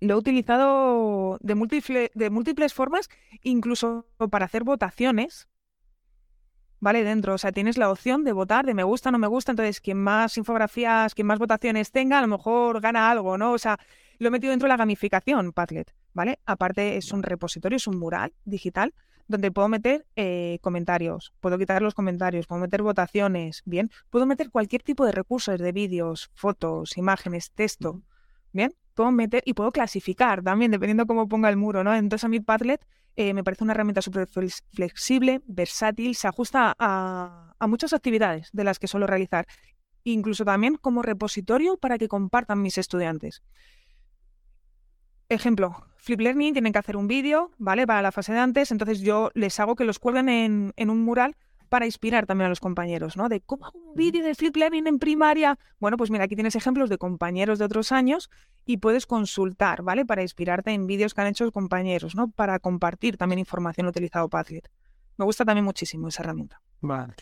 [0.00, 3.08] Lo he utilizado de, múltiple- de múltiples formas,
[3.42, 5.48] incluso para hacer votaciones,
[6.80, 7.02] ¿vale?
[7.02, 9.80] Dentro, o sea, tienes la opción de votar, de me gusta, no me gusta, entonces
[9.80, 13.52] quien más infografías, quien más votaciones tenga, a lo mejor gana algo, ¿no?
[13.52, 13.78] O sea,
[14.18, 16.38] lo he metido dentro de la gamificación, Padlet, ¿vale?
[16.46, 18.94] Aparte es un repositorio, es un mural digital
[19.26, 24.50] donde puedo meter eh, comentarios, puedo quitar los comentarios, puedo meter votaciones, bien, puedo meter
[24.50, 28.02] cualquier tipo de recursos de vídeos, fotos, imágenes, texto,
[28.52, 31.94] bien, puedo meter y puedo clasificar también, dependiendo cómo ponga el muro, ¿no?
[31.94, 32.84] Entonces a mí Padlet
[33.14, 38.64] eh, me parece una herramienta súper flex- flexible, versátil, se ajusta a, muchas actividades de
[38.64, 39.46] las que suelo realizar,
[40.02, 43.40] incluso también como repositorio para que compartan mis estudiantes.
[45.28, 47.86] Ejemplo, Flip Learning tienen que hacer un vídeo, ¿vale?
[47.86, 51.04] Para la fase de antes, entonces yo les hago que los cuelguen en, en un
[51.04, 51.36] mural
[51.68, 53.28] para inspirar también a los compañeros, ¿no?
[53.28, 55.58] De cómo hago un vídeo de Flip Learning en primaria.
[55.78, 58.30] Bueno, pues mira, aquí tienes ejemplos de compañeros de otros años
[58.64, 60.04] y puedes consultar, ¿vale?
[60.04, 62.30] Para inspirarte en vídeos que han hecho los compañeros, ¿no?
[62.30, 64.70] Para compartir también información utilizado Padlet.
[65.16, 66.60] Me gusta también muchísimo esa herramienta.
[66.80, 67.14] Vale.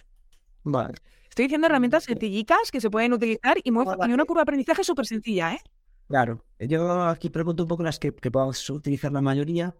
[0.63, 0.95] Vale.
[1.29, 4.11] Estoy diciendo herramientas sencillicas que se pueden utilizar y, muy, Vale.
[4.11, 5.61] y una curva de aprendizaje súper sencilla, ¿eh?
[6.09, 6.45] Claro.
[6.59, 9.75] Yo aquí pregunto un poco las que, que podamos utilizar la mayoría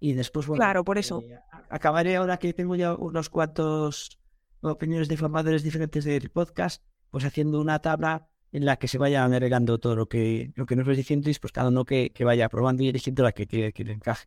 [0.00, 1.22] y después, bueno, Claro, por eso.
[1.22, 1.38] eh,
[1.68, 4.18] acabaré ahora que tengo ya unos cuantos
[4.62, 9.24] opiniones de formadores diferentes del podcast, pues haciendo una tabla en la que se vaya
[9.24, 12.24] agregando todo lo que, lo que nos vais diciendo y pues cada uno que, que
[12.24, 14.26] vaya probando y eligiendo la que, que, que le encaje.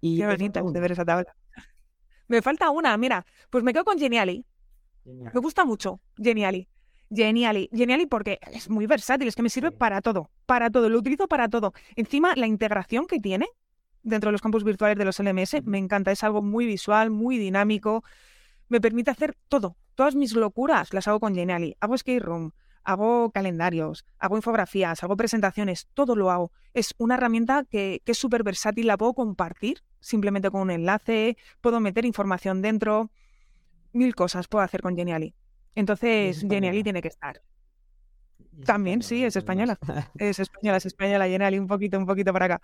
[0.00, 1.36] Y Qué falta de ver esa tabla.
[2.28, 4.46] Me falta una, mira, pues me quedo con Geniali.
[5.04, 5.32] Genial.
[5.34, 6.66] Me gusta mucho Geniali.
[7.10, 7.68] Geniali.
[7.72, 11.28] Geniali porque es muy versátil, es que me sirve para todo, para todo, lo utilizo
[11.28, 11.74] para todo.
[11.94, 13.46] Encima, la integración que tiene
[14.02, 17.38] dentro de los campus virtuales de los LMS me encanta, es algo muy visual, muy
[17.38, 18.04] dinámico,
[18.68, 21.76] me permite hacer todo, todas mis locuras las hago con Geniali.
[21.80, 22.52] Hago skate room,
[22.84, 26.52] hago calendarios, hago infografías, hago presentaciones, todo lo hago.
[26.74, 31.36] Es una herramienta que, que es súper versátil, la puedo compartir simplemente con un enlace,
[31.60, 33.10] puedo meter información dentro,
[33.92, 35.34] mil cosas puedo hacer con Geniali.
[35.74, 36.40] Entonces.
[36.40, 37.42] Geniali tiene que estar.
[38.64, 39.78] También, sí, es española.
[40.18, 42.62] Es española, es española, Geniali, un poquito, un poquito para acá.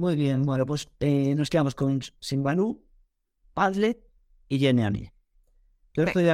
[0.00, 2.82] Muy bien, bueno, pues eh, nos quedamos con Simbaloo,
[3.52, 3.98] Padlet
[4.48, 5.10] y Geniali.
[5.92, 6.24] Yo Sí, estoy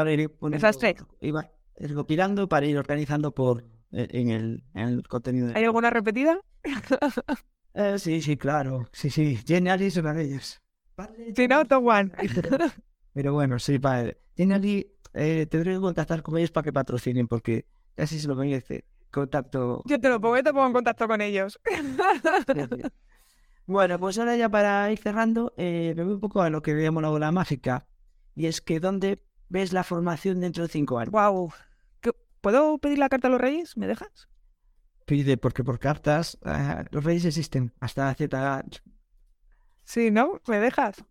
[0.78, 1.04] tres.
[1.20, 5.50] iba recopilando para ir organizando por eh, en el, en el contenido.
[5.52, 6.38] ¿Hay alguna repetida?
[7.78, 8.88] Eh, sí, sí, claro.
[8.92, 9.36] Sí, sí.
[9.46, 10.62] Geniali es una de ellas.
[10.94, 12.10] Padlet, Si no, one.
[13.12, 14.16] Pero bueno, sí, padre.
[14.34, 18.84] Geniali, eh, tendré que contactar con ellos para que patrocinen porque casi se lo merece.
[19.10, 19.82] Contacto.
[19.86, 21.58] Yo te lo pongo, yo te pongo en contacto con ellos.
[23.66, 26.72] Bueno, pues ahora ya para ir cerrando, eh, me voy un poco a lo que
[26.72, 27.86] veíamos la bola mágica.
[28.34, 31.10] Y es que dónde ves la formación dentro de cinco años?
[31.10, 31.52] Wow.
[32.40, 33.76] ¿Puedo pedir la carta a los reyes?
[33.76, 34.28] ¿Me dejas?
[35.04, 38.64] Pide, porque por cartas eh, los reyes existen hasta cierta...
[39.82, 40.40] Sí, ¿no?
[40.46, 41.04] ¿Me dejas?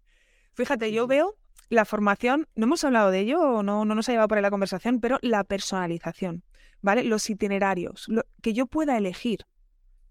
[0.53, 1.37] Fíjate, yo veo
[1.69, 4.49] la formación, no hemos hablado de ello, no, no nos ha llevado por ahí la
[4.49, 6.43] conversación, pero la personalización,
[6.81, 7.03] ¿vale?
[7.03, 9.45] Los itinerarios, lo, que yo pueda elegir,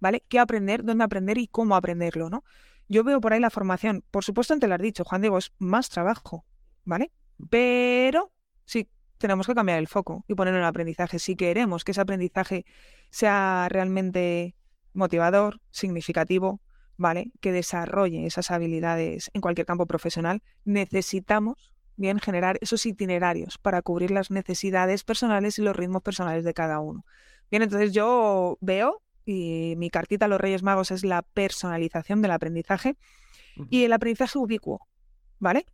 [0.05, 0.23] ¿vale?
[0.29, 2.45] ¿Qué aprender, dónde aprender y cómo aprenderlo, ¿no?
[2.89, 5.55] Yo veo por ahí la formación, por supuesto, te lo has dicho, Juan Diego, es
[5.59, 6.45] más trabajo,
[6.85, 7.11] ¿vale?
[7.49, 8.31] Pero
[8.67, 8.87] sí,
[9.17, 11.19] tenemos que cambiar el foco y ponerlo en el aprendizaje.
[11.19, 12.67] Si queremos que ese aprendizaje
[13.09, 14.55] sea realmente
[14.93, 16.61] motivador, significativo,
[16.99, 17.33] ¿vale?
[17.41, 24.11] Que desarrolle esas habilidades en cualquier campo profesional, necesitamos bien generar esos itinerarios para cubrir
[24.11, 27.07] las necesidades personales y los ritmos personales de cada uno.
[27.51, 32.33] Bien, entonces yo veo, y mi cartita a los Reyes Magos es la personalización del
[32.33, 32.97] aprendizaje
[33.71, 34.87] y el aprendizaje ubicuo,
[35.39, 35.67] ¿vale?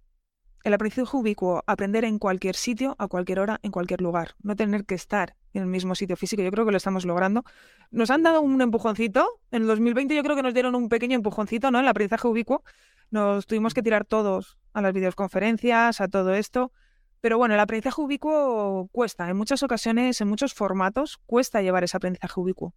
[0.63, 4.85] El aprendizaje ubicuo, aprender en cualquier sitio, a cualquier hora, en cualquier lugar, no tener
[4.85, 6.43] que estar en el mismo sitio físico.
[6.43, 7.45] Yo creo que lo estamos logrando.
[7.91, 9.41] Nos han dado un empujoncito.
[9.51, 11.79] En el 2020 yo creo que nos dieron un pequeño empujoncito, ¿no?
[11.79, 12.63] En el aprendizaje ubicuo.
[13.11, 16.73] Nos tuvimos que tirar todos a las videoconferencias, a todo esto.
[17.21, 19.29] Pero bueno, el aprendizaje ubicuo cuesta.
[19.29, 22.75] En muchas ocasiones, en muchos formatos, cuesta llevar ese aprendizaje ubicuo.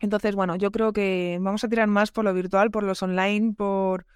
[0.00, 3.54] Entonces, bueno, yo creo que vamos a tirar más por lo virtual, por los online,
[3.54, 4.06] por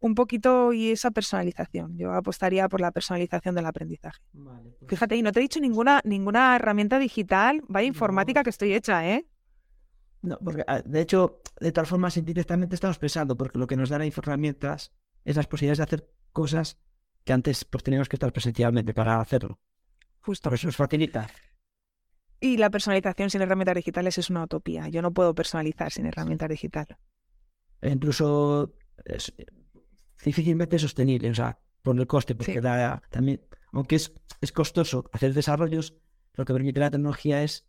[0.00, 1.96] un poquito y esa personalización.
[1.98, 4.20] Yo apostaría por la personalización del aprendizaje.
[4.32, 8.74] Pues Fíjate, y no te he dicho ninguna, ninguna herramienta digital, vaya informática que estoy
[8.74, 9.26] hecha, ¿eh?
[10.22, 13.88] No, porque ah, de hecho, de tal forma, indirectamente estamos pensando, porque lo que nos
[13.88, 14.92] da las herramientas
[15.24, 16.78] es las posibilidades de hacer cosas
[17.24, 19.60] que antes pues, teníamos que estar presencialmente para hacerlo.
[20.20, 20.48] Justo.
[20.48, 21.28] Por eso nos facilita.
[22.40, 24.88] Y la personalización sin herramientas digitales es una utopía.
[24.88, 26.96] Yo no puedo personalizar sin herramientas digitales.
[27.80, 28.74] E incluso
[30.24, 32.60] difícilmente sostenible, o sea, por el coste, porque
[33.10, 33.40] también,
[33.72, 35.96] aunque es, es costoso hacer desarrollos,
[36.34, 37.66] lo que permite la tecnología es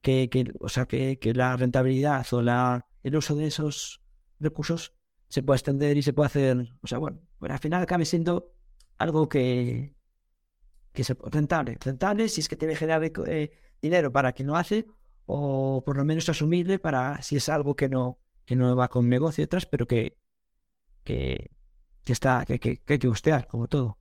[0.00, 4.02] que, que o sea, que, que, la rentabilidad o la, el uso de esos
[4.40, 4.94] recursos
[5.28, 8.52] se pueda extender y se pueda hacer, o sea, bueno, bueno al final acabe siendo
[8.98, 9.94] algo que,
[10.92, 13.52] que es rentable, rentable si es que tiene que generar eh,
[13.82, 14.86] dinero para quien lo hace
[15.26, 19.08] o por lo menos asumible para si es algo que no que no va con
[19.08, 20.18] negocio detrás, pero que,
[21.04, 21.50] que,
[22.04, 23.98] que está, que, que, que hay que gustear, como todo.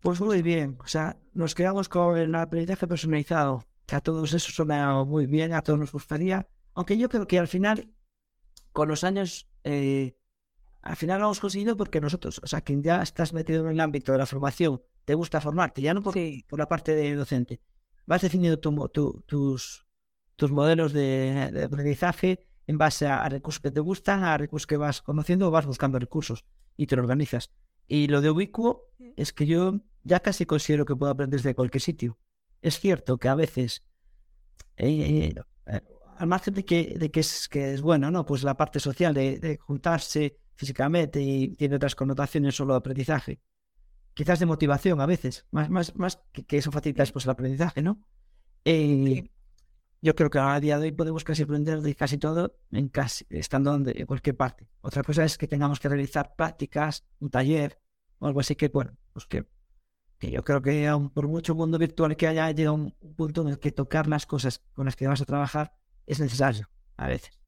[0.00, 4.50] Pues muy bien, o sea, nos quedamos con el aprendizaje personalizado, que a todos eso
[4.50, 7.92] suena muy bien, a todos nos gustaría, aunque yo creo que al final,
[8.72, 10.16] con los años, eh,
[10.82, 13.80] al final lo hemos conseguido porque nosotros, o sea, quien ya estás metido en el
[13.80, 16.14] ámbito de la formación, te gusta formarte, ya no por,
[16.48, 17.60] por la parte de docente,
[18.06, 19.86] vas definiendo tus,
[20.36, 24.76] tus modelos de, de, aprendizaje en base a, recursos que te gustan, a recursos que
[24.76, 26.44] vas conociendo o vas buscando recursos
[26.76, 27.50] y te lo organizas.
[27.86, 31.82] Y lo de ubicuo es que yo ya casi considero que puedo aprender desde cualquier
[31.82, 32.18] sitio.
[32.62, 33.82] Es cierto que a veces,
[34.76, 35.34] eh,
[35.66, 35.80] eh,
[36.16, 38.24] al margen de que, de que, es, que es bueno, ¿no?
[38.24, 43.40] Pues la parte social de, juntarse físicamente y tiene otras connotaciones solo de aprendizaje.
[44.20, 48.04] Quizás de motivación a veces, más, más, más que, eso facilita después el aprendizaje, ¿no?
[48.66, 49.30] Eh,
[50.02, 53.24] yo creo que a día de hoy podemos casi aprender de casi todo en casi,
[53.30, 54.68] estando en cualquier parte.
[54.82, 57.80] Otra cosa es que tengamos que realizar prácticas, un taller
[58.18, 59.46] o algo así que, bueno, pues que,
[60.18, 63.48] que yo creo que aun por mucho mundo virtual que haya, llega un punto en
[63.48, 65.72] el que tocar las cosas con las que vas a trabajar
[66.04, 66.68] es necesario
[66.98, 67.40] a veces.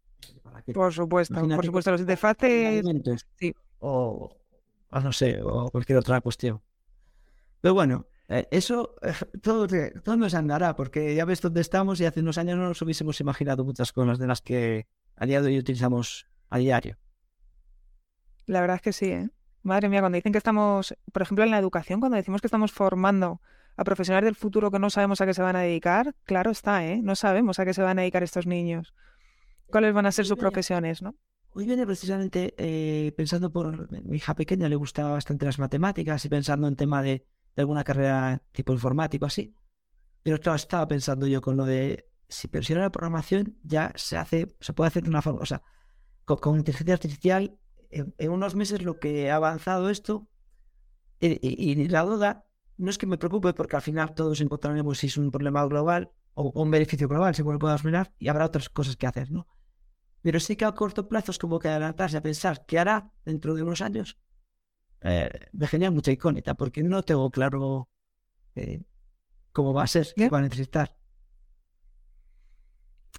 [0.73, 2.83] Por supuesto, por supuesto, los interfaces.
[3.37, 3.55] Sí.
[3.79, 4.42] O,
[4.93, 6.63] o no sé, o cualquier otra cuestión.
[7.61, 9.67] Pero bueno, eh, eso eh, todo,
[10.05, 13.21] todo nos andará, porque ya ves dónde estamos y hace unos años no nos hubiésemos
[13.21, 14.87] imaginado muchas cosas de las que
[15.17, 16.99] a día de hoy utilizamos a diario.
[18.47, 19.31] La verdad es que sí, ¿eh?
[19.63, 22.73] Madre mía, cuando dicen que estamos, por ejemplo, en la educación, cuando decimos que estamos
[22.73, 23.41] formando
[23.77, 26.85] a profesionales del futuro que no sabemos a qué se van a dedicar, claro está,
[26.85, 27.01] ¿eh?
[27.03, 28.93] No sabemos a qué se van a dedicar estos niños.
[29.71, 31.15] ¿Cuáles van a ser sus profesiones, no?
[31.55, 36.67] Hoy viene precisamente pensando por mi hija pequeña, le gustaba bastante las matemáticas y pensando
[36.67, 39.55] en tema de de alguna carrera tipo informático así.
[40.23, 44.57] Pero claro, estaba pensando yo con lo de si presiona la programación ya se hace,
[44.61, 45.63] se puede hacer de una forma, o sea,
[46.25, 47.59] con, inteligencia artificial,
[47.91, 50.29] en, unos meses lo que ha avanzado esto,
[51.21, 52.47] y, la duda
[52.79, 56.11] no es que me preocupe porque al final todos encontraremos si es un problema global
[56.35, 59.47] o, un beneficio global, se puede mirar y habrá otras cosas que hacer, ¿no?
[60.23, 63.55] Pero sí que a corto plazo es como que adelantarse a pensar qué hará dentro
[63.55, 64.17] de unos años
[65.03, 67.89] eh, me genera mucha icónica porque no tengo claro
[68.55, 68.83] eh,
[69.53, 70.97] cómo va a ser, qué va a necesitar.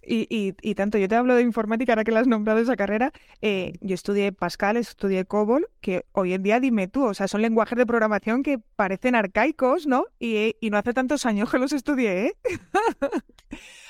[0.06, 2.76] Y, y, y, tanto, yo te hablo de informática, ahora que la has nombrado esa
[2.76, 7.30] carrera, eh, yo estudié Pascal, estudié COBOL, que hoy en día, dime tú, o sea,
[7.30, 10.06] son lenguajes de programación que parecen arcaicos, ¿no?
[10.20, 12.34] Y, y no hace tantos años que los estudié, ¿eh?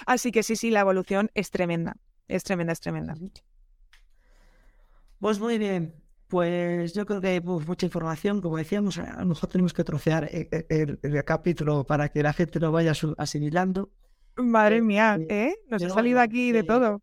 [0.05, 1.97] Así que sí, sí, la evolución es tremenda,
[2.35, 3.15] es tremenda, es tremenda.
[5.19, 5.95] Pues muy bien,
[6.27, 10.29] pues yo creo que hay mucha información, como decíamos, a lo mejor tenemos que trocear
[10.31, 13.91] el, el, el capítulo para que la gente lo vaya asimilando.
[14.35, 15.55] Madre mía, ¿eh?
[15.69, 17.01] Nos ha salido aquí de todo.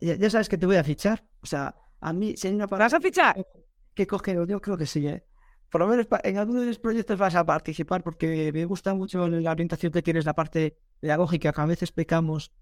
[0.00, 1.24] Ya, ya, sabes que te voy a fichar.
[1.42, 2.84] O sea, a mí, si hay una parte.
[2.84, 3.46] ¿Vas a fichar?
[3.94, 5.24] Que coger, yo creo que sí, ¿eh?
[5.70, 9.26] Por lo menos en algunos de los proyectos vas a participar porque me gusta mucho
[9.26, 12.52] la orientación que tienes, la parte pedagógica, que a veces pecamos,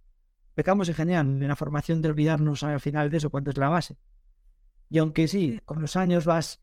[0.60, 3.70] pecamos en general en la formación de olvidarnos al final de eso, cuando es la
[3.70, 3.96] base.
[4.90, 6.60] Y aunque sí, con los años vas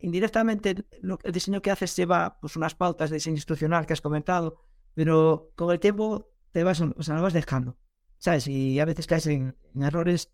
[0.00, 4.02] indirectamente, lo, el diseño que haces lleva pues, unas pautas de diseño institucional que has
[4.02, 4.58] comentado,
[4.92, 7.78] pero con el tiempo te vas, o sea, lo vas dejando,
[8.18, 8.48] ¿sabes?
[8.48, 10.30] Y a veces caes en, en errores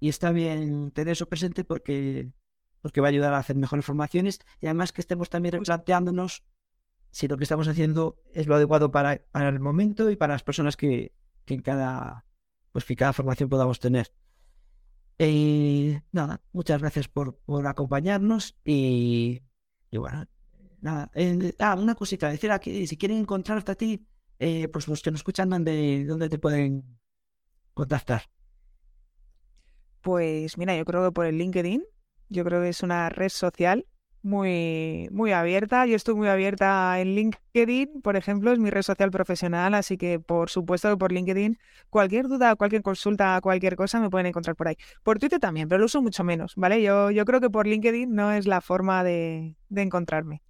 [0.00, 2.32] y está bien tener eso presente porque,
[2.80, 6.42] porque va a ayudar a hacer mejores formaciones y además que estemos también replanteándonos
[7.12, 10.42] si lo que estamos haciendo es lo adecuado para, para el momento y para las
[10.42, 11.12] personas que,
[11.44, 12.24] que en cada,
[12.72, 14.12] pues, que cada formación podamos tener.
[15.18, 19.42] Y nada, muchas gracias por, por acompañarnos y,
[19.90, 20.26] y, bueno,
[20.80, 21.10] nada.
[21.14, 24.06] Eh, ah, una cosita, decir aquí, si quieren encontrarte a ti,
[24.38, 26.98] eh, pues los que nos escuchan, ¿dónde, ¿dónde te pueden
[27.74, 28.22] contactar?
[30.00, 31.84] Pues mira, yo creo que por el LinkedIn,
[32.28, 33.86] yo creo que es una red social
[34.22, 35.86] muy, muy abierta.
[35.86, 40.20] Yo estoy muy abierta en LinkedIn, por ejemplo, es mi red social profesional, así que
[40.20, 41.58] por supuesto que por LinkedIn,
[41.90, 44.76] cualquier duda, cualquier consulta, cualquier cosa me pueden encontrar por ahí.
[45.02, 46.82] Por Twitter también, pero lo uso mucho menos, ¿vale?
[46.82, 50.42] Yo, yo creo que por LinkedIn no es la forma de, de encontrarme.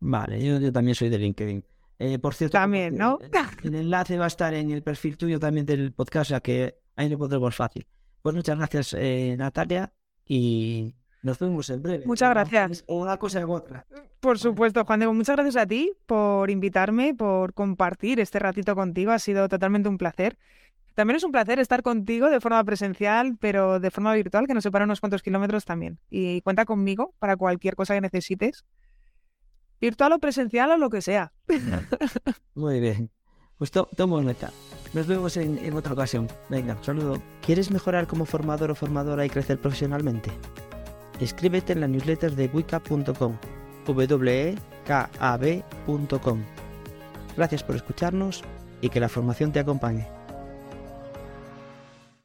[0.00, 1.64] Vale, yo, yo, también soy de LinkedIn.
[1.98, 3.18] Eh, por cierto, también, ¿no?
[3.20, 6.40] El, el, enlace va a estar en el perfil tuyo también del podcast, o sea
[6.40, 7.86] que ahí lo podremos fácil.
[8.22, 9.92] Pues muchas gracias, eh, Natalia,
[10.26, 12.04] y nos vemos en breve.
[12.04, 12.84] Muchas gracias.
[12.88, 13.86] Una cosa u otra.
[14.20, 15.14] Por supuesto, Juan Diego.
[15.14, 19.12] Muchas gracias a ti por invitarme, por compartir este ratito contigo.
[19.12, 20.36] Ha sido totalmente un placer.
[20.94, 24.64] También es un placer estar contigo de forma presencial, pero de forma virtual, que nos
[24.64, 25.98] separa unos cuantos kilómetros también.
[26.10, 28.64] Y cuenta conmigo para cualquier cosa que necesites.
[29.80, 31.32] Virtual o presencial o lo que sea.
[32.54, 33.10] Muy bien.
[33.56, 34.50] Pues to tomo nota.
[34.92, 36.28] Nos vemos en, en otra ocasión.
[36.48, 37.22] Venga, saludo.
[37.46, 40.30] ¿Quieres mejorar como formador o formadora y crecer profesionalmente?
[41.20, 43.36] Escríbete en la newsletter de wicca.com,
[43.86, 44.58] wekab.com.
[47.36, 48.42] Gracias por escucharnos
[48.80, 50.21] y que la formación te acompañe.